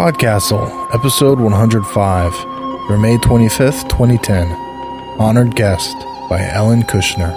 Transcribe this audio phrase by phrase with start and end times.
[0.00, 4.50] Podcastle, episode 105, for May 25th, 2010.
[5.20, 5.94] Honored guest
[6.26, 7.30] by Ellen Kushner.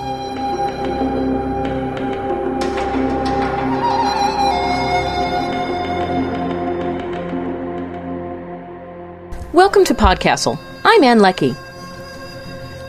[9.52, 10.58] Welcome to Podcastle.
[10.86, 11.58] I'm Ann Leckie.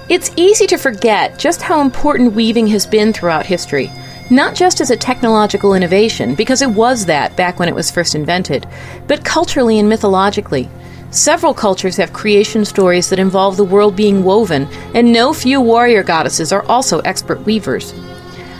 [0.09, 3.91] It's easy to forget just how important weaving has been throughout history,
[4.35, 8.15] not just as a technological innovation, because it was that back when it was first
[8.15, 8.67] invented,
[9.07, 10.69] but culturally and mythologically.
[11.11, 16.03] Several cultures have creation stories that involve the world being woven, and no few warrior
[16.03, 17.95] goddesses are also expert weavers.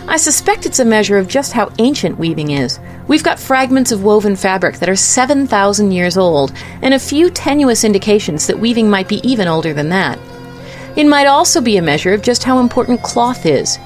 [0.07, 2.79] I suspect it's a measure of just how ancient weaving is.
[3.07, 7.83] We've got fragments of woven fabric that are 7,000 years old, and a few tenuous
[7.83, 10.19] indications that weaving might be even older than that.
[10.95, 13.79] It might also be a measure of just how important cloth is.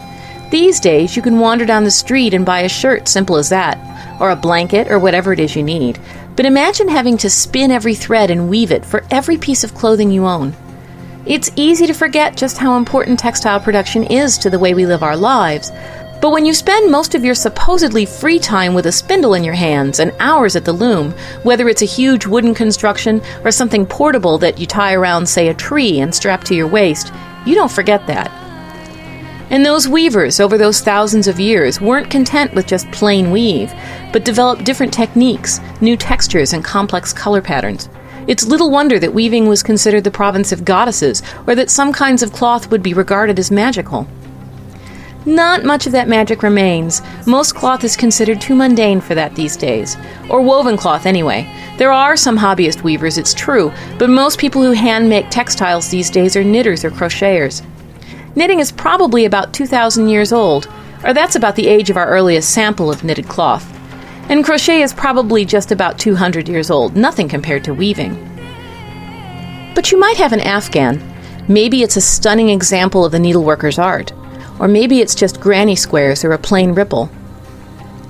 [0.50, 3.78] These days, you can wander down the street and buy a shirt, simple as that,
[4.20, 6.00] or a blanket, or whatever it is you need.
[6.36, 10.10] But imagine having to spin every thread and weave it for every piece of clothing
[10.10, 10.56] you own.
[11.26, 15.04] It's easy to forget just how important textile production is to the way we live
[15.04, 15.72] our lives,
[16.22, 19.54] but when you spend most of your supposedly free time with a spindle in your
[19.54, 21.12] hands and hours at the loom,
[21.44, 25.54] whether it's a huge wooden construction or something portable that you tie around, say, a
[25.54, 27.14] tree and strap to your waist,
[27.46, 28.49] you don't forget that.
[29.50, 33.74] And those weavers, over those thousands of years, weren't content with just plain weave,
[34.14, 37.90] but developed different techniques, new textures, and complex color patterns.
[38.28, 42.22] It's little wonder that weaving was considered the province of goddesses, or that some kinds
[42.22, 44.08] of cloth would be regarded as magical.
[45.26, 47.02] Not much of that magic remains.
[47.28, 49.98] Most cloth is considered too mundane for that these days.
[50.30, 51.52] Or woven cloth, anyway.
[51.78, 56.10] There are some hobbyist weavers, it's true, but most people who hand make textiles these
[56.10, 57.64] days are knitters or crocheters.
[58.40, 60.72] Knitting is probably about 2,000 years old,
[61.04, 63.70] or that's about the age of our earliest sample of knitted cloth.
[64.30, 68.16] And crochet is probably just about 200 years old, nothing compared to weaving.
[69.76, 71.04] But you might have an Afghan.
[71.50, 74.14] Maybe it's a stunning example of the needleworker's art.
[74.58, 77.12] Or maybe it's just granny squares or a plain ripple.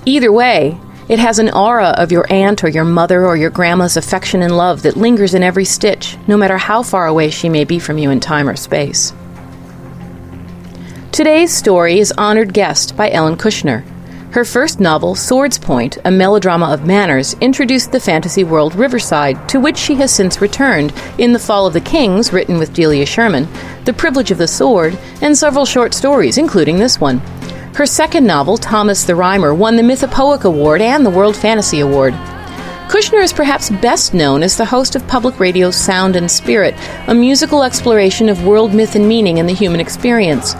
[0.06, 3.98] Either way, it has an aura of your aunt or your mother or your grandma's
[3.98, 7.64] affection and love that lingers in every stitch, no matter how far away she may
[7.64, 9.12] be from you in time or space.
[11.20, 13.84] Today's story is Honored Guest by Ellen Kushner.
[14.32, 19.76] Her first novel, Swordspoint, a melodrama of manners, introduced the fantasy world Riverside, to which
[19.76, 23.50] she has since returned in The Fall of the Kings, written with Delia Sherman,
[23.84, 27.18] The Privilege of the Sword, and several short stories, including this one.
[27.76, 32.14] Her second novel, Thomas the Rhymer, won the Mythopoeic Award and the World Fantasy Award.
[32.88, 36.76] Kushner is perhaps best known as the host of public radio's Sound and Spirit,
[37.08, 40.56] a musical exploration of world myth and meaning in the human experience.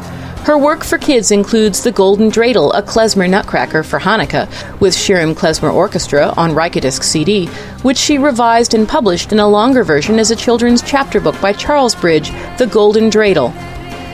[0.50, 4.50] Her work for kids includes The Golden Dreidel, a klezmer nutcracker for Hanukkah,
[4.80, 7.46] with Shirim Klezmer Orchestra on Rykodisc CD,
[7.84, 11.54] which she revised and published in a longer version as a children's chapter book by
[11.54, 13.54] Charlesbridge, The Golden Dreidel.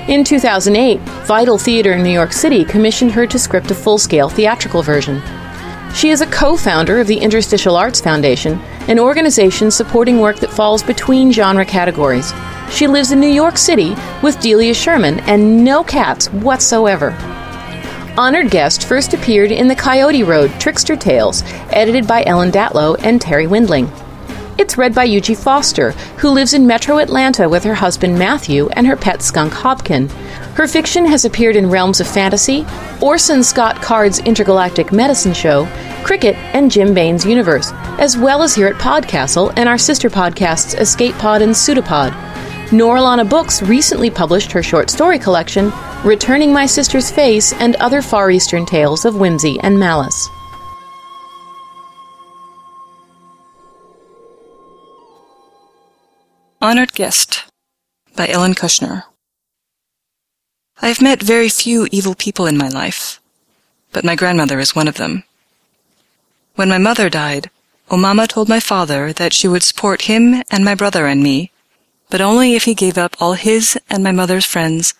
[0.09, 4.27] In 2008, Vital Theater in New York City commissioned her to script a full scale
[4.27, 5.21] theatrical version.
[5.93, 8.59] She is a co founder of the Interstitial Arts Foundation,
[8.89, 12.33] an organization supporting work that falls between genre categories.
[12.69, 17.11] She lives in New York City with Delia Sherman and no cats whatsoever.
[18.17, 23.19] Honored Guest first appeared in the Coyote Road Trickster Tales, edited by Ellen Datlow and
[23.19, 23.91] Terri Windling.
[24.57, 28.87] It's read by Eugie Foster, who lives in metro Atlanta with her husband Matthew and
[28.87, 30.09] her pet skunk Hobkin.
[30.55, 32.65] Her fiction has appeared in Realms of Fantasy,
[33.01, 35.67] Orson Scott Card's Intergalactic Medicine Show,
[36.05, 40.79] Cricket, and Jim Baen's Universe, as well as here at Podcastle and our sister podcasts
[40.79, 42.13] Escape Pod and Pseudopod.
[42.71, 45.71] Norilana Books recently published her short story collection,
[46.03, 50.29] Returning My Sister's Face and Other Far Eastern Tales of Whimsy and Malice.
[56.59, 57.43] Honored Guest
[58.15, 59.03] by Ellen Kushner.
[60.81, 63.21] I have met very few evil people in my life,
[63.91, 65.23] but my grandmother is one of them.
[66.55, 67.51] When my mother died,
[67.91, 71.51] Omama told my father that she would support him and my brother and me,
[72.09, 74.93] but only if he gave up all his and my mother's friends,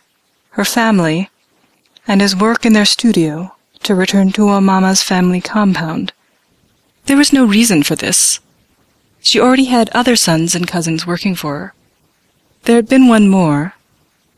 [0.52, 1.30] her family,
[2.08, 6.14] and his work in their studio to return to Omama's family compound.
[7.06, 8.40] There was no reason for this.
[9.22, 11.74] She already had other sons and cousins working for her.
[12.64, 13.74] There had been one more,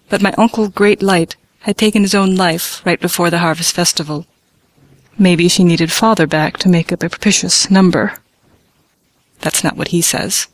[0.09, 4.25] but my uncle Great Light had taken his own life right before the harvest festival.
[5.17, 8.19] Maybe she needed father back to make up a propitious number.
[9.39, 10.47] That's not what he says.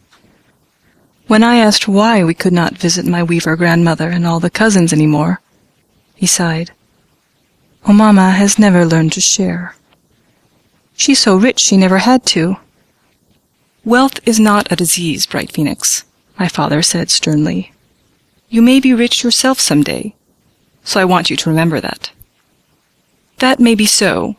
[1.27, 4.91] When I asked why we could not visit my weaver grandmother and all the cousins
[4.91, 5.39] any more,
[6.15, 6.71] he sighed.
[7.85, 9.75] Oh, Mama has never learned to share.
[10.95, 12.57] She's so rich she never had to.
[13.85, 16.03] Wealth is not a disease, Bright Phoenix,
[16.39, 17.73] my father said sternly.
[18.49, 20.15] You may be rich yourself some day,
[20.83, 22.11] so I want you to remember that.
[23.39, 24.35] That may be so,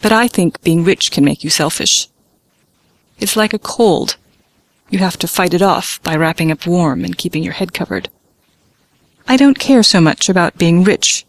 [0.00, 2.08] but I think being rich can make you selfish.
[3.18, 4.16] It's like a cold.
[4.92, 8.10] You have to fight it off by wrapping up warm and keeping your head covered.
[9.26, 11.24] I don't care so much about being rich,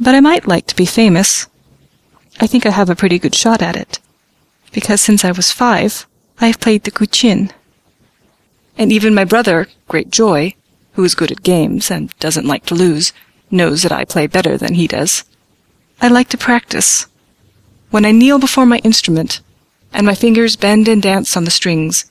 [0.00, 1.46] but I might like to be famous.
[2.40, 3.98] I think I have a pretty good shot at it,
[4.72, 6.06] because since I was five,
[6.40, 7.52] I have played the guqin.
[8.78, 10.54] And even my brother, Great Joy,
[10.92, 13.12] who is good at games and doesn't like to lose,
[13.50, 15.22] knows that I play better than he does.
[16.00, 17.08] I like to practice.
[17.90, 19.42] When I kneel before my instrument,
[19.92, 22.10] and my fingers bend and dance on the strings,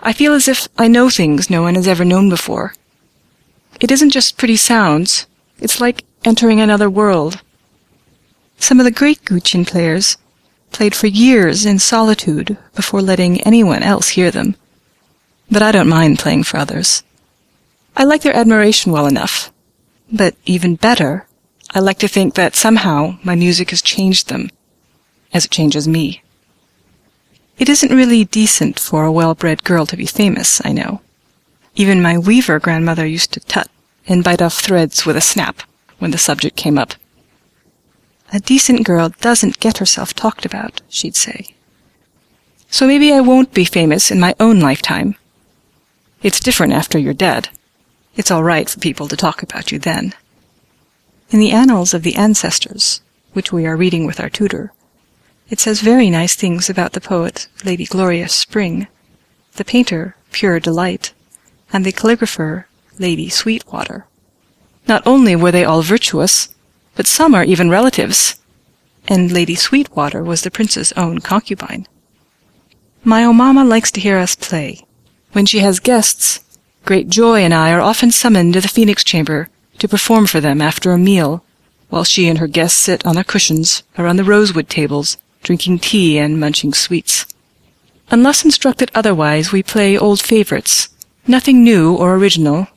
[0.00, 2.74] I feel as if I know things no one has ever known before.
[3.80, 5.26] It isn't just pretty sounds,
[5.60, 7.42] it's like entering another world.
[8.58, 10.16] Some of the great guqin players
[10.72, 14.56] played for years in solitude before letting anyone else hear them.
[15.50, 17.02] But I don't mind playing for others.
[17.96, 19.50] I like their admiration well enough.
[20.12, 21.26] But even better,
[21.74, 24.50] I like to think that somehow my music has changed them,
[25.32, 26.22] as it changes me.
[27.58, 31.00] It isn't really decent for a well-bred girl to be famous, I know.
[31.74, 33.68] Even my weaver grandmother used to tut
[34.06, 35.62] and bite off threads with a snap
[35.98, 36.94] when the subject came up.
[38.32, 41.54] A decent girl doesn't get herself talked about, she'd say.
[42.70, 45.16] So maybe I won't be famous in my own lifetime.
[46.22, 47.48] It's different after you're dead.
[48.14, 50.14] It's all right for people to talk about you then.
[51.30, 53.00] In the Annals of the Ancestors,
[53.32, 54.72] which we are reading with our tutor,
[55.50, 58.86] it says very nice things about the poet Lady Gloria Spring,
[59.56, 61.12] the painter Pure Delight,
[61.72, 62.64] and the calligrapher
[62.98, 64.06] Lady Sweetwater.
[64.86, 66.54] Not only were they all virtuous,
[66.94, 68.34] but some are even relatives,
[69.06, 71.86] and Lady Sweetwater was the prince's own concubine.
[73.04, 74.84] My Omama likes to hear us play.
[75.32, 76.40] When she has guests,
[76.84, 79.48] Great Joy and I are often summoned to the Phoenix Chamber
[79.78, 81.44] to perform for them after a meal,
[81.88, 86.18] while she and her guests sit on their cushions around the rosewood tables, drinking tea
[86.18, 87.26] and munching sweets.
[88.10, 90.88] Unless instructed otherwise, we play old favorites,
[91.26, 92.68] nothing new or original.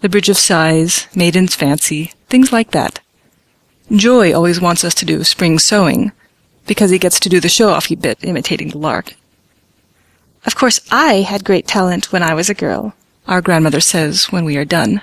[0.00, 3.00] The Bridge of Sighs, Maiden's Fancy, things like that.
[3.90, 6.12] Joy always wants us to do spring sowing,
[6.66, 9.14] because he gets to do the show-offy bit imitating the lark.
[10.44, 12.94] Of course, I had great talent when I was a girl,
[13.28, 15.02] our grandmother says when we are done.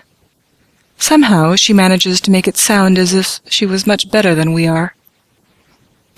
[0.98, 4.68] Somehow she manages to make it sound as if she was much better than we
[4.68, 4.96] are.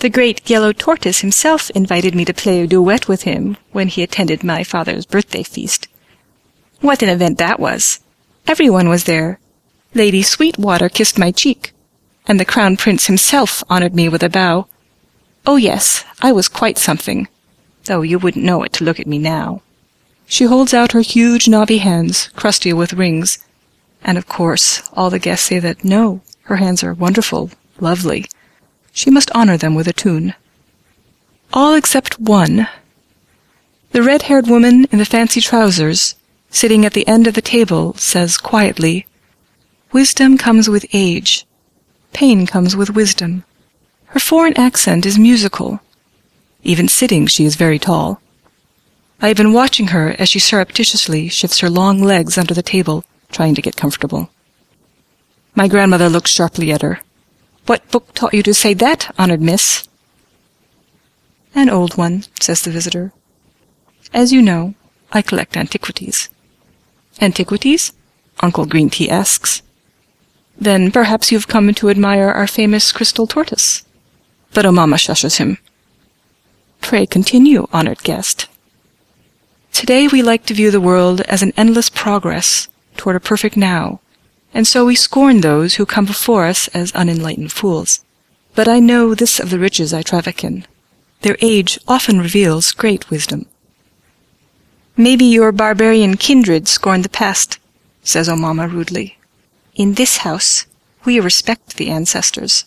[0.01, 4.03] The great yellow tortoise himself invited me to play a duet with him when he
[4.03, 5.88] attended my father's birthday feast.
[6.81, 8.00] What an event that was!
[8.48, 9.39] Everyone was there.
[9.94, 11.74] Lady Sweetwater kissed my cheek
[12.27, 14.68] and the Crown Prince himself honored me with a bow.
[15.45, 17.27] Oh yes, I was quite something,
[17.86, 19.62] though you wouldn't know it to look at me now.
[20.25, 23.39] She holds out her huge knobby hands, crusty with rings,
[24.03, 28.25] and of course all the guests say that no, her hands are wonderful, lovely.
[28.91, 30.33] She must honor them with a tune.
[31.53, 32.67] All except one.
[33.91, 36.15] The red-haired woman in the fancy trousers,
[36.49, 39.05] sitting at the end of the table, says quietly,
[39.91, 41.45] Wisdom comes with age.
[42.13, 43.43] Pain comes with wisdom.
[44.05, 45.81] Her foreign accent is musical.
[46.63, 48.21] Even sitting, she is very tall.
[49.21, 53.03] I have been watching her as she surreptitiously shifts her long legs under the table,
[53.31, 54.29] trying to get comfortable.
[55.55, 57.01] My grandmother looks sharply at her.
[57.65, 59.88] What book taught you to say that, honored miss?
[61.53, 63.13] An old one, says the visitor.
[64.13, 64.74] As you know,
[65.12, 66.30] I collect antiquities.
[67.20, 67.94] Antiquities?
[68.39, 69.62] Uncle Green Tea asks.
[70.58, 73.84] Then perhaps you've come to admire our famous crystal tortoise.
[74.53, 75.58] But oh, Omama shushes him.
[76.82, 78.48] Pray continue, honored guest.
[79.72, 84.01] Today we like to view the world as an endless progress toward a perfect now,
[84.53, 88.03] and so we scorn those who come before us as unenlightened fools.
[88.53, 90.65] But I know this of the riches I traffic in.
[91.22, 93.46] Their age often reveals great wisdom.
[94.98, 97.60] Maybe your barbarian kindred scorn the past,
[98.03, 99.17] says Omama rudely.
[99.75, 100.65] In this house,
[101.05, 102.65] we respect the ancestors.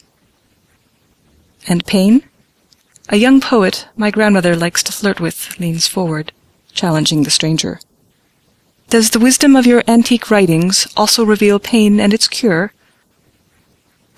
[1.66, 2.22] And pain?
[3.10, 6.32] A young poet my grandmother likes to flirt with leans forward,
[6.72, 7.78] challenging the stranger.
[8.94, 12.72] Does the wisdom of your antique writings also reveal pain and its cure?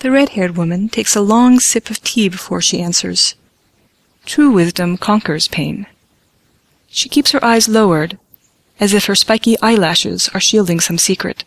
[0.01, 3.37] The red-haired woman takes a long sip of tea before she answers.
[4.27, 5.87] True wisdom conquers pain.
[6.89, 8.19] She keeps her eyes lowered,
[8.79, 11.45] as if her spiky eyelashes are shielding some secret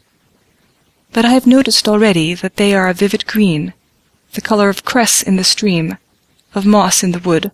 [1.14, 3.76] but I have noticed already that they are a vivid green,
[4.34, 6.00] the color of cress in the stream,
[6.56, 7.52] of moss in the wood,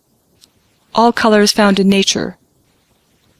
[0.93, 2.37] all colors found in nature,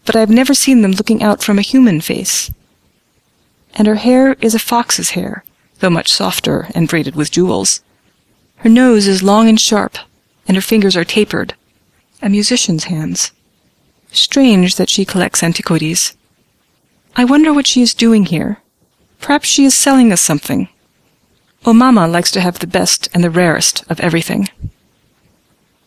[0.05, 2.51] but I've never seen them looking out from a human face.
[3.73, 5.43] And her hair is a fox's hair,
[5.79, 7.81] though much softer and braided with jewels.
[8.57, 9.97] Her nose is long and sharp,
[10.47, 11.55] and her fingers are tapered,
[12.21, 13.31] a musician's hands.
[14.11, 16.15] Strange that she collects antiquities.
[17.15, 18.59] I wonder what she is doing here.
[19.19, 20.69] Perhaps she is selling us something.
[21.65, 24.47] Oh, Omama likes to have the best and the rarest of everything.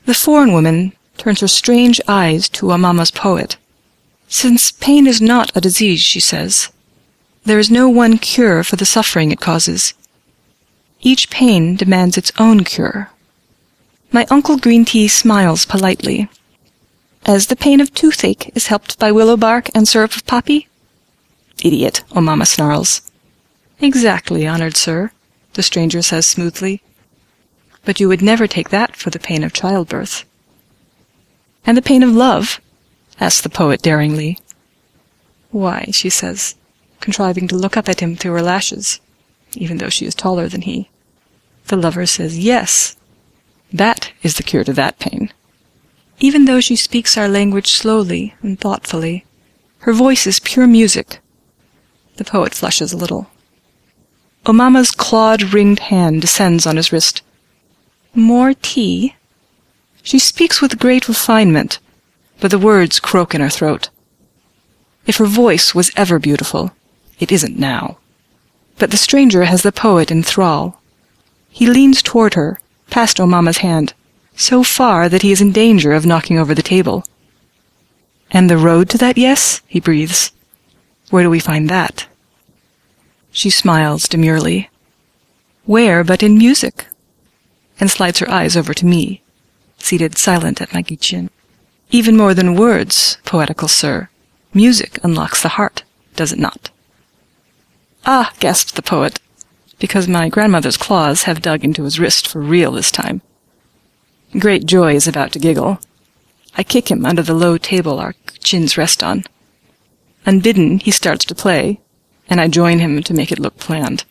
[0.07, 3.57] The foreign woman turns her strange eyes to Omama's poet.
[4.29, 6.71] Since pain is not a disease, she says,
[7.49, 9.95] there is no one cure for the suffering it causes.
[11.01, 13.11] Each pain demands its own cure.
[14.13, 16.29] My Uncle Green Tea smiles politely.
[17.25, 20.69] As the pain of toothache is helped by willow bark and syrup of poppy?
[21.65, 23.01] Idiot, oh, Omama snarls.
[23.81, 25.11] Exactly, honored sir,
[25.55, 26.83] the stranger says smoothly.
[27.87, 30.25] But you would never take that for the pain of childbirth.
[31.65, 32.61] And the pain of love?
[33.21, 34.39] Asks the poet daringly.
[35.51, 36.55] Why, she says,
[37.01, 39.01] contriving to look up at him through her lashes,
[39.55, 40.89] even though she is taller than he.
[41.67, 42.97] The lover says yes.
[43.73, 45.33] That is the cure to that pain.
[46.21, 49.25] Even though she speaks our language slowly and thoughtfully,
[49.81, 51.21] her voice is pure music.
[52.17, 53.29] The poet flushes a little.
[54.45, 57.23] Omama's clawed, ringed hand descends on his wrist.
[58.15, 59.15] More tea?
[60.03, 61.79] She speaks with great refinement,
[62.41, 63.91] but the words croak in her throat.
[65.07, 66.73] If her voice was ever beautiful,
[67.19, 67.99] it isn't now.
[68.79, 70.81] But the stranger has the poet in thrall.
[71.51, 73.95] He leans toward her, past Omama's hand,
[74.37, 77.05] so far that he is in danger of knocking over the table.
[78.31, 79.63] And the road to that yes?
[79.67, 80.33] he breathes.
[81.11, 82.07] Where do we find that?
[83.33, 84.69] She smiles demurely.
[85.65, 86.87] Where but in music?
[87.81, 89.23] And slides her eyes over to me,
[89.79, 91.31] seated silent at my guqin.
[91.91, 94.11] Even more than words, poetical sir,
[94.53, 95.85] music unlocks the heart,
[96.17, 96.71] does it not?
[98.05, 99.21] Ah, gasped the poet,
[99.79, 103.23] because my grandmother's claws have dug into his wrist for real this time.
[104.39, 105.81] Great joy is about to giggle.
[106.57, 109.25] I kick him under the low table our chins rest on.
[110.27, 111.81] Unbidden, he starts to play,
[112.29, 114.05] and I join him to make it look planned.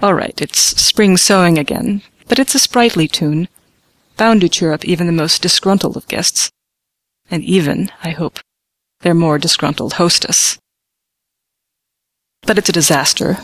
[0.00, 3.48] All right, it's spring sowing again, but it's a sprightly tune,
[4.16, 6.50] bound to cheer up even the most disgruntled of guests,
[7.30, 8.40] and even, I hope,
[9.00, 10.58] their more disgruntled hostess.
[12.42, 13.38] But it's a disaster.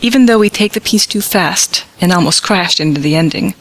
[0.00, 3.54] Even though we take the piece too fast and almost crashed into the ending,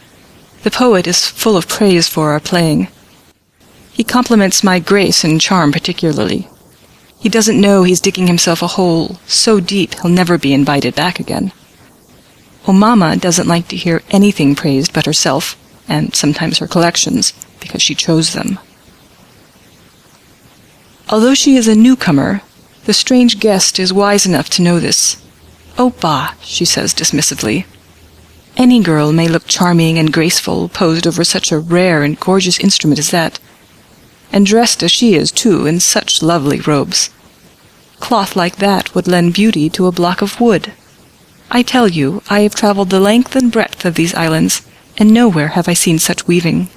[0.63, 2.87] the poet is full of praise for our playing.
[3.91, 6.47] He compliments my grace and charm particularly.
[7.19, 11.19] He doesn't know he's digging himself a hole so deep he'll never be invited back
[11.19, 11.51] again.
[12.63, 17.95] Omama doesn't like to hear anything praised but herself, and sometimes her collections, because she
[17.95, 18.59] chose them.
[21.09, 22.41] Although she is a newcomer,
[22.85, 25.21] the strange guest is wise enough to know this.
[25.77, 27.65] Oh, bah, she says dismissively.
[28.55, 32.99] Any girl may look charming and graceful posed over such a rare and gorgeous instrument
[32.99, 33.39] as that
[34.31, 37.09] and dressed as she is, too, in such lovely robes.
[37.99, 40.73] Cloth like that would lend beauty to a block of wood.
[41.51, 44.61] I tell you, I have traveled the length and breadth of these islands,
[44.97, 46.69] and nowhere have I seen such weaving.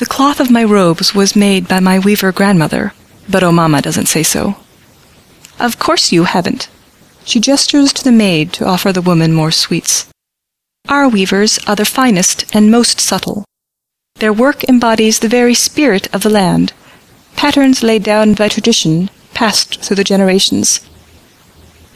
[0.00, 2.94] The cloth of my robes was made by my weaver grandmother,
[3.28, 4.56] but oh, Omama doesn't say so.
[5.58, 6.70] Of course you haven't.
[7.26, 10.06] She gestures to the maid to offer the woman more sweets.
[10.88, 13.44] Our weavers are the finest and most subtle.
[14.14, 16.72] Their work embodies the very spirit of the land,
[17.36, 20.80] patterns laid down by tradition, passed through the generations.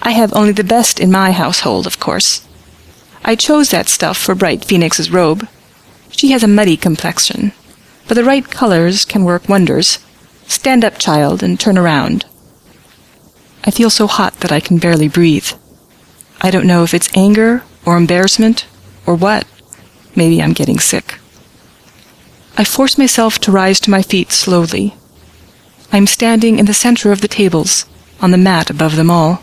[0.03, 2.47] I have only the best in my household, of course.
[3.25, 5.49] I chose that stuff for Bright Phoenix's robe.
[6.11, 7.55] She has a muddy complexion,
[8.07, 9.99] but the right colors can work wonders.
[10.47, 12.25] Stand up, child, and turn around.
[13.65, 15.51] I feel so hot that I can barely breathe.
[16.41, 18.67] I don't know if it's anger or embarrassment
[19.07, 19.47] or what.
[20.15, 21.19] Maybe I'm getting sick.
[22.57, 24.95] I force myself to rise to my feet slowly.
[25.91, 27.87] I am standing in the center of the tables,
[28.21, 29.43] on the mat above them all.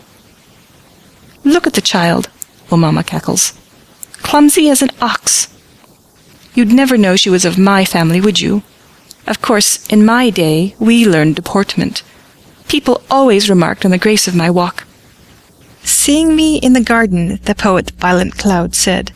[1.44, 2.30] Look at the child,
[2.68, 3.52] Omama cackles.
[4.22, 5.48] Clumsy as an ox.
[6.54, 8.62] You'd never know she was of my family, would you?
[9.26, 12.02] Of course, in my day, we learned deportment.
[12.68, 14.86] People always remarked on the grace of my walk.
[15.84, 19.12] Seeing me in the garden, the poet Violent Cloud said,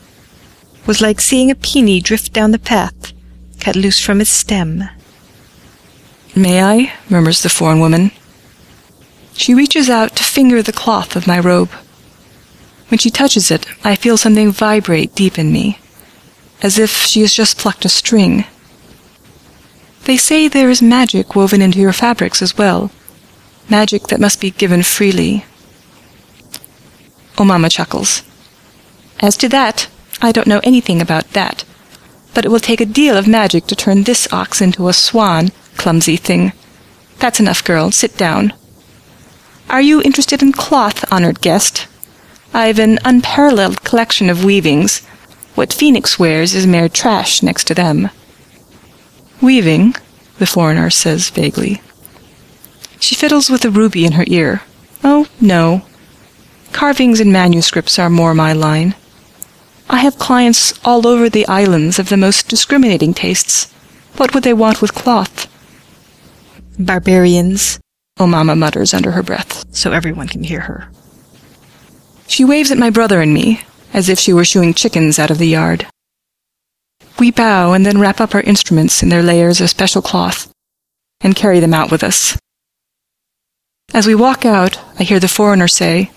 [0.87, 3.13] was like seeing a peony drift down the path
[3.67, 4.85] cut loose from its stem.
[6.37, 6.93] May I?
[7.11, 8.13] murmurs the foreign woman.
[9.33, 11.71] She reaches out to finger the cloth of my robe.
[12.89, 15.81] When she touches it, I feel something vibrate deep in me,
[16.63, 18.45] as if she has just plucked a string.
[20.05, 22.91] They say there is magic woven into your fabrics as well.
[23.69, 25.45] Magic that must be given freely.
[27.39, 28.23] Oh, Omama chuckles.
[29.21, 29.89] As to that,
[30.23, 31.65] I don't know anything about that.
[32.35, 35.51] But it will take a deal of magic to turn this ox into a swan,
[35.77, 36.53] clumsy thing.
[37.19, 37.91] That's enough, girl.
[37.91, 38.53] Sit down.
[39.69, 41.89] Are you interested in cloth, honored guest?
[42.55, 45.03] I've an unparalleled collection of weavings.
[45.57, 48.11] What Phoenix wears is mere trash next to them.
[49.41, 49.95] Weaving,
[50.39, 51.81] the foreigner says vaguely.
[53.01, 54.61] She fiddles with a ruby in her ear.
[55.03, 55.87] Oh, no.
[56.73, 58.95] Carvings and manuscripts are more my line.
[59.89, 63.73] I have clients all over the islands of the most discriminating tastes.
[64.19, 65.47] What would they want with cloth?
[66.79, 67.81] Barbarians,
[68.19, 70.91] Omama mutters under her breath, so everyone can hear her.
[72.27, 75.39] She waves at my brother and me, as if she were shooing chickens out of
[75.39, 75.87] the yard.
[77.19, 80.51] We bow and then wrap up our instruments in their layers of special cloth
[81.21, 82.39] and carry them out with us.
[83.95, 86.11] As we walk out, I hear the foreigner say,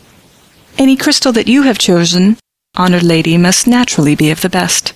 [0.78, 2.38] Any crystal that you have chosen,
[2.76, 4.94] honored lady, must naturally be of the best.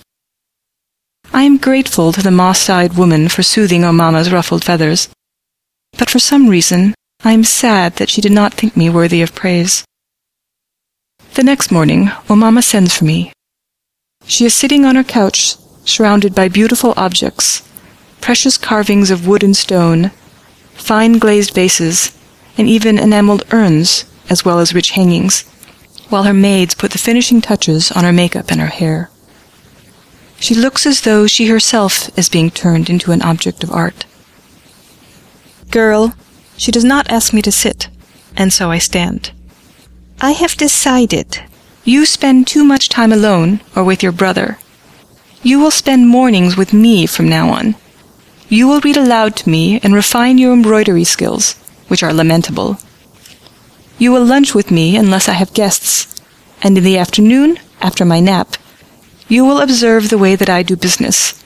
[1.32, 5.08] I am grateful to the moss-eyed woman for soothing Omama's ruffled feathers,
[5.98, 9.34] but for some reason I am sad that she did not think me worthy of
[9.34, 9.84] praise.
[11.34, 13.32] The next morning, Omama sends for me.
[14.24, 17.68] She is sitting on her couch surrounded by beautiful objects,
[18.20, 20.12] precious carvings of wood and stone,
[20.74, 22.16] fine glazed vases,
[22.56, 25.42] and even enameled urns, as well as rich hangings,
[26.08, 29.10] while her maids put the finishing touches on her makeup and her hair.
[30.38, 34.06] She looks as though she herself is being turned into an object of art.
[35.72, 36.14] Girl,
[36.56, 37.88] she does not ask me to sit,
[38.36, 39.32] and so I stand.
[40.24, 41.42] I have decided.
[41.84, 44.56] You spend too much time alone or with your brother.
[45.42, 47.74] You will spend mornings with me from now on.
[48.48, 51.56] You will read aloud to me and refine your embroidery skills,
[51.88, 52.78] which are lamentable.
[53.98, 56.18] You will lunch with me unless I have guests,
[56.62, 58.56] and in the afternoon, after my nap,
[59.28, 61.44] you will observe the way that I do business.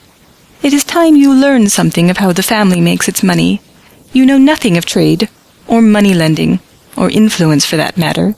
[0.62, 3.61] It is time you learned something of how the family makes its money.
[4.12, 5.29] You know nothing of trade,
[5.67, 6.61] or money lending,
[6.97, 8.37] or influence for that matter.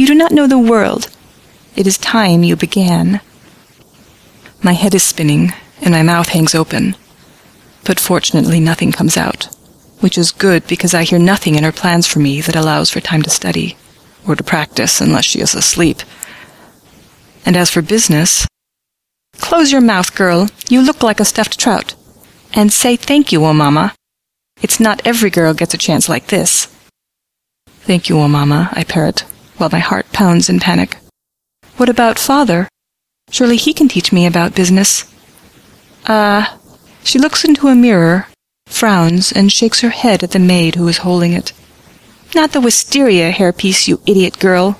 [0.00, 1.10] You do not know the world.
[1.76, 3.20] It is time you began.
[4.62, 6.96] My head is spinning, and my mouth hangs open.
[7.84, 9.54] But fortunately, nothing comes out,
[10.00, 13.00] which is good because I hear nothing in her plans for me that allows for
[13.02, 13.76] time to study,
[14.26, 15.98] or to practice unless she is asleep.
[17.44, 18.46] And as for business,
[19.36, 20.48] close your mouth, girl.
[20.70, 21.94] You look like a stuffed trout.
[22.54, 23.94] And say thank you, O Mama.
[24.62, 26.74] It's not every girl gets a chance like this.
[27.80, 29.26] Thank you, O Mama, I parrot,
[29.60, 30.96] while my heart pounds in panic.
[31.76, 32.68] What about father?
[33.30, 35.04] Surely he can teach me about business.
[36.06, 36.54] Ah.
[36.54, 36.58] Uh,
[37.02, 38.26] she looks into a mirror,
[38.66, 41.52] frowns, and shakes her head at the maid who is holding it.
[42.34, 44.78] Not the wisteria hairpiece, you idiot girl.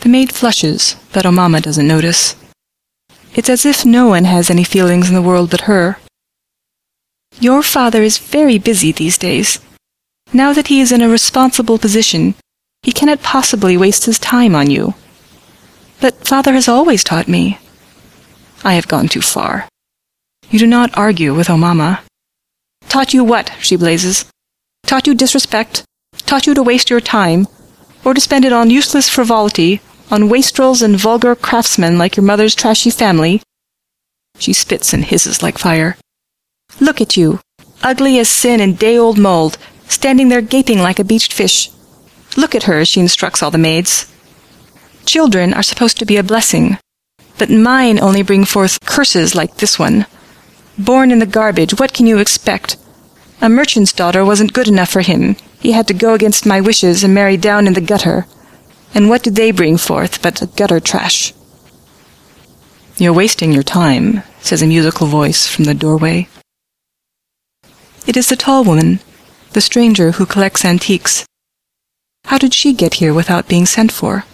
[0.00, 2.36] The maid flushes, but Omama doesn't notice.
[3.34, 5.98] It's as if no one has any feelings in the world but her.
[7.40, 9.60] Your father is very busy these days.
[10.32, 12.34] Now that he is in a responsible position,
[12.88, 14.94] he cannot possibly waste his time on you.
[16.00, 17.58] But father has always taught me.
[18.64, 19.68] I have gone too far.
[20.48, 22.00] You do not argue with Omama.
[22.88, 23.52] Taught you what?
[23.60, 24.24] she blazes.
[24.86, 25.84] Taught you disrespect?
[26.24, 27.46] Taught you to waste your time?
[28.06, 32.54] Or to spend it on useless frivolity, on wastrels and vulgar craftsmen like your mother's
[32.54, 33.42] trashy family?
[34.38, 35.98] She spits and hisses like fire.
[36.80, 37.40] Look at you,
[37.82, 41.70] ugly as sin and day-old mold, standing there gaping like a beached fish.
[42.36, 44.12] Look at her, she instructs all the maids.
[45.06, 46.78] Children are supposed to be a blessing,
[47.38, 50.06] but mine only bring forth curses like this one.
[50.78, 52.76] Born in the garbage, what can you expect?
[53.40, 55.36] A merchant's daughter wasn't good enough for him.
[55.60, 58.26] He had to go against my wishes and marry down in the gutter.
[58.94, 61.32] And what do they bring forth but gutter trash?
[62.96, 66.28] You're wasting your time, says a musical voice from the doorway.
[68.06, 69.00] It is the tall woman,
[69.52, 71.24] the stranger who collects antiques.
[72.24, 74.24] How did she get here without being sent for?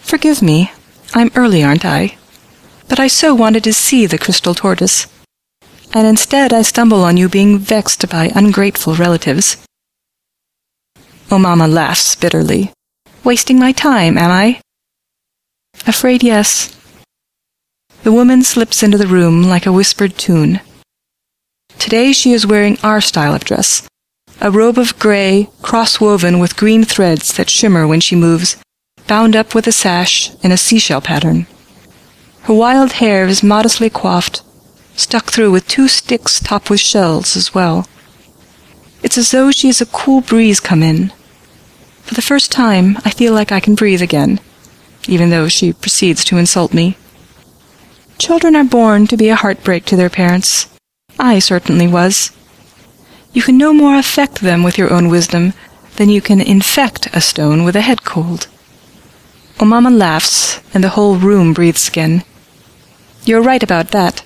[0.00, 0.70] Forgive me,
[1.14, 2.16] I'm early, aren't I?
[2.88, 5.06] But I so wanted to see the crystal tortoise.
[5.92, 9.56] And instead I stumble on you being vexed by ungrateful relatives.
[11.30, 12.72] Oh, Omama laughs bitterly.
[13.24, 14.60] Wasting my time, am I?
[15.86, 16.76] Afraid yes.
[18.04, 20.60] The woman slips into the room like a whispered tune.
[21.78, 23.86] Today she is wearing our style of dress,
[24.40, 28.56] a robe of gray, cross-woven with green threads that shimmer when she moves,
[29.06, 31.46] bound up with a sash in a seashell pattern.
[32.42, 34.42] Her wild hair is modestly coiffed,
[34.94, 37.88] stuck through with two sticks topped with shells as well.
[39.02, 41.12] It's as though she is a cool breeze come in.
[42.02, 44.40] For the first time, I feel like I can breathe again,
[45.08, 46.96] even though she proceeds to insult me.
[48.18, 50.68] Children are born to be a heartbreak to their parents.
[51.18, 52.30] I certainly was.
[53.36, 55.52] You can no more affect them with your own wisdom
[55.96, 58.48] than you can infect a stone with a head cold.
[59.58, 62.24] Omama laughs, and the whole room breathes again.
[63.26, 64.24] You're right about that.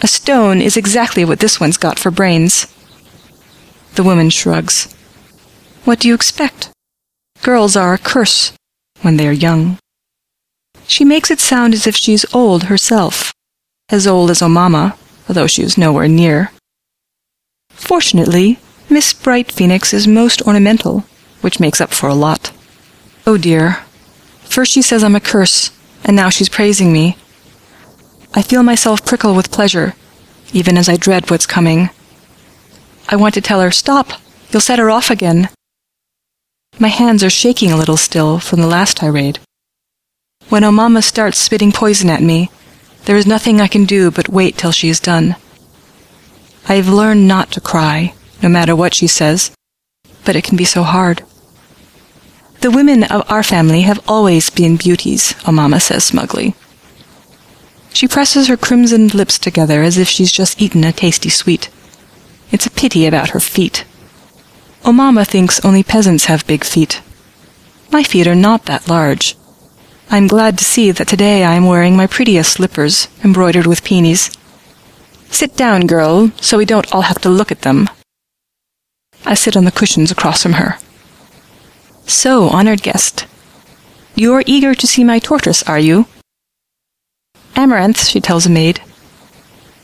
[0.00, 2.66] A stone is exactly what this one's got for brains.
[3.96, 4.90] The woman shrugs.
[5.84, 6.70] What do you expect?
[7.42, 8.54] Girls are a curse
[9.02, 9.76] when they are young.
[10.86, 13.34] She makes it sound as if she's old herself,
[13.90, 14.96] as old as Omama,
[15.28, 16.52] although she is nowhere near.
[17.80, 21.04] Fortunately, Miss Bright Phoenix is most ornamental,
[21.40, 22.52] which makes up for a lot.
[23.26, 23.84] Oh dear.
[24.44, 25.72] First she says I'm a curse,
[26.04, 27.16] and now she's praising me.
[28.34, 29.94] I feel myself prickle with pleasure,
[30.52, 31.90] even as I dread what's coming.
[33.08, 34.12] I want to tell her, Stop!
[34.50, 35.48] You'll set her off again.
[36.78, 39.40] My hands are shaking a little still from the last tirade.
[40.48, 42.50] When Omama starts spitting poison at me,
[43.06, 45.36] there is nothing I can do but wait till she is done.
[46.68, 49.50] I have learned not to cry, no matter what she says,
[50.24, 51.24] but it can be so hard.
[52.60, 56.54] The women of our family have always been beauties, Omama says smugly.
[57.92, 61.70] She presses her crimsoned lips together as if she's just eaten a tasty sweet.
[62.52, 63.84] It's a pity about her feet.
[64.84, 67.02] Omama thinks only peasants have big feet.
[67.90, 69.36] My feet are not that large.
[70.10, 74.30] I'm glad to see that today I am wearing my prettiest slippers, embroidered with peonies.
[75.30, 77.88] Sit down, girl, so we don't all have to look at them.
[79.24, 80.78] I sit on the cushions across from her.
[82.06, 83.26] So, honored guest,
[84.14, 86.06] you're eager to see my tortoise, are you?
[87.56, 88.80] Amaranth, she tells a maid.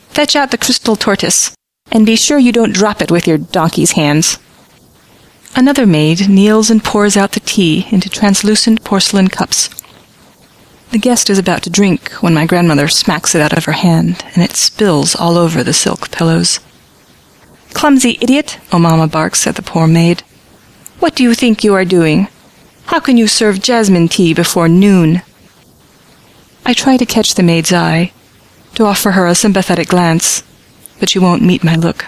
[0.09, 1.55] Fetch out the crystal tortoise,
[1.91, 4.39] and be sure you don't drop it with your donkey's hands.
[5.55, 9.69] Another maid kneels and pours out the tea into translucent porcelain cups.
[10.91, 14.23] The guest is about to drink when my grandmother smacks it out of her hand,
[14.33, 16.59] and it spills all over the silk pillows.
[17.73, 20.21] Clumsy idiot, oh, Omama barks at the poor maid.
[20.99, 22.29] What do you think you are doing?
[22.85, 25.21] How can you serve jasmine tea before noon?
[26.65, 28.13] I try to catch the maid's eye,
[28.75, 30.41] to offer her a sympathetic glance,
[30.99, 32.05] but she won't meet my look.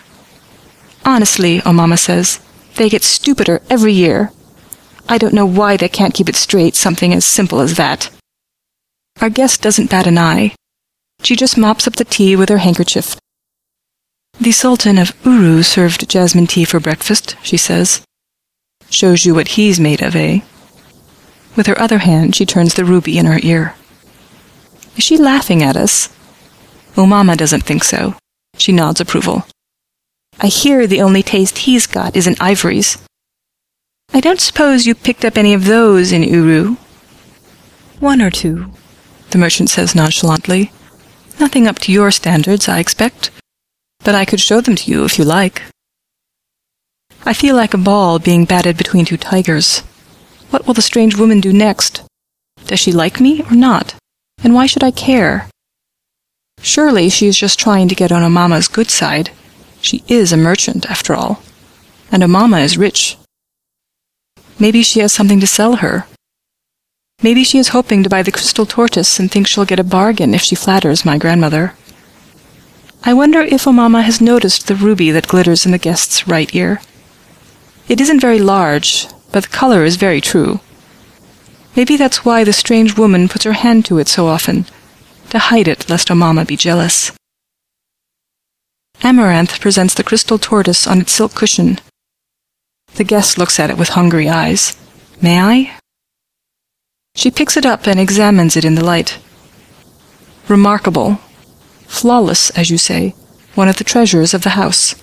[1.05, 2.39] Honestly, oh, Omama says,
[2.75, 4.31] they get stupider every year.
[5.09, 8.09] I don't know why they can't keep it straight, something as simple as that.
[9.21, 10.55] Our guest doesn't bat an eye.
[11.23, 13.17] She just mops up the tea with her handkerchief.
[14.39, 18.01] The Sultan of Uru served jasmine tea for breakfast, she says.
[18.89, 20.39] Shows you what he's made of, eh?
[21.57, 23.75] With her other hand, she turns the ruby in her ear.
[24.95, 26.07] Is she laughing at us?
[26.95, 28.15] Omama doesn't think so.
[28.57, 29.45] She nods approval.
[30.39, 32.97] I hear the only taste he's got is in ivories.
[34.13, 36.77] I don't suppose you picked up any of those in Uru?
[37.99, 38.71] One or two,
[39.31, 40.71] the merchant says nonchalantly.
[41.39, 43.31] Nothing up to your standards, I expect.
[44.03, 45.61] But I could show them to you if you like.
[47.25, 49.79] I feel like a ball being batted between two tigers.
[50.49, 52.03] What will the strange woman do next?
[52.65, 53.95] Does she like me or not?
[54.43, 55.49] And why should I care?
[56.61, 59.31] Surely she is just trying to get on Omama's good side.
[59.81, 61.41] She is a merchant, after all.
[62.11, 63.17] And Omama is rich.
[64.59, 66.05] Maybe she has something to sell her.
[67.21, 70.33] Maybe she is hoping to buy the crystal tortoise and thinks she'll get a bargain
[70.33, 71.73] if she flatters my grandmother.
[73.03, 76.81] I wonder if Omama has noticed the ruby that glitters in the guest's right ear.
[77.87, 80.59] It isn't very large, but the color is very true.
[81.75, 84.65] Maybe that's why the strange woman puts her hand to it so often,
[85.29, 87.11] to hide it lest Omama be jealous.
[89.01, 91.79] Amaranth presents the crystal tortoise on its silk cushion.
[92.95, 94.77] The guest looks at it with hungry eyes.
[95.21, 95.78] May I?
[97.15, 99.19] She picks it up and examines it in the light.
[100.47, 101.19] Remarkable.
[101.87, 103.13] Flawless, as you say.
[103.55, 104.95] One of the treasures of the house.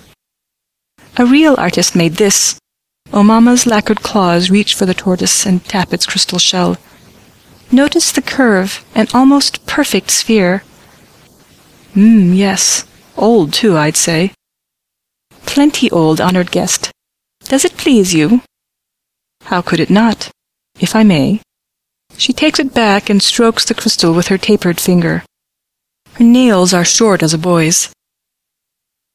[1.17, 2.59] A real artist made this.
[3.13, 6.77] Omama's lacquered claws reach for the tortoise and tap its crystal shell.
[7.73, 10.63] Notice the curve, an almost perfect sphere.
[11.95, 12.85] Mmm, yes.
[13.17, 14.33] Old, too, I'd say.
[15.47, 16.91] Plenty old, honored guest.
[17.45, 18.43] Does it please you?
[19.45, 20.31] How could it not?
[20.79, 21.41] If I may.
[22.19, 25.25] She takes it back and strokes the crystal with her tapered finger.
[26.15, 27.91] Her nails are short as a boy's.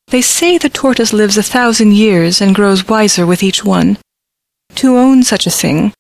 [0.08, 3.98] They say the tortoise lives a thousand years and grows wiser with each one.
[4.76, 5.94] To own such a thing,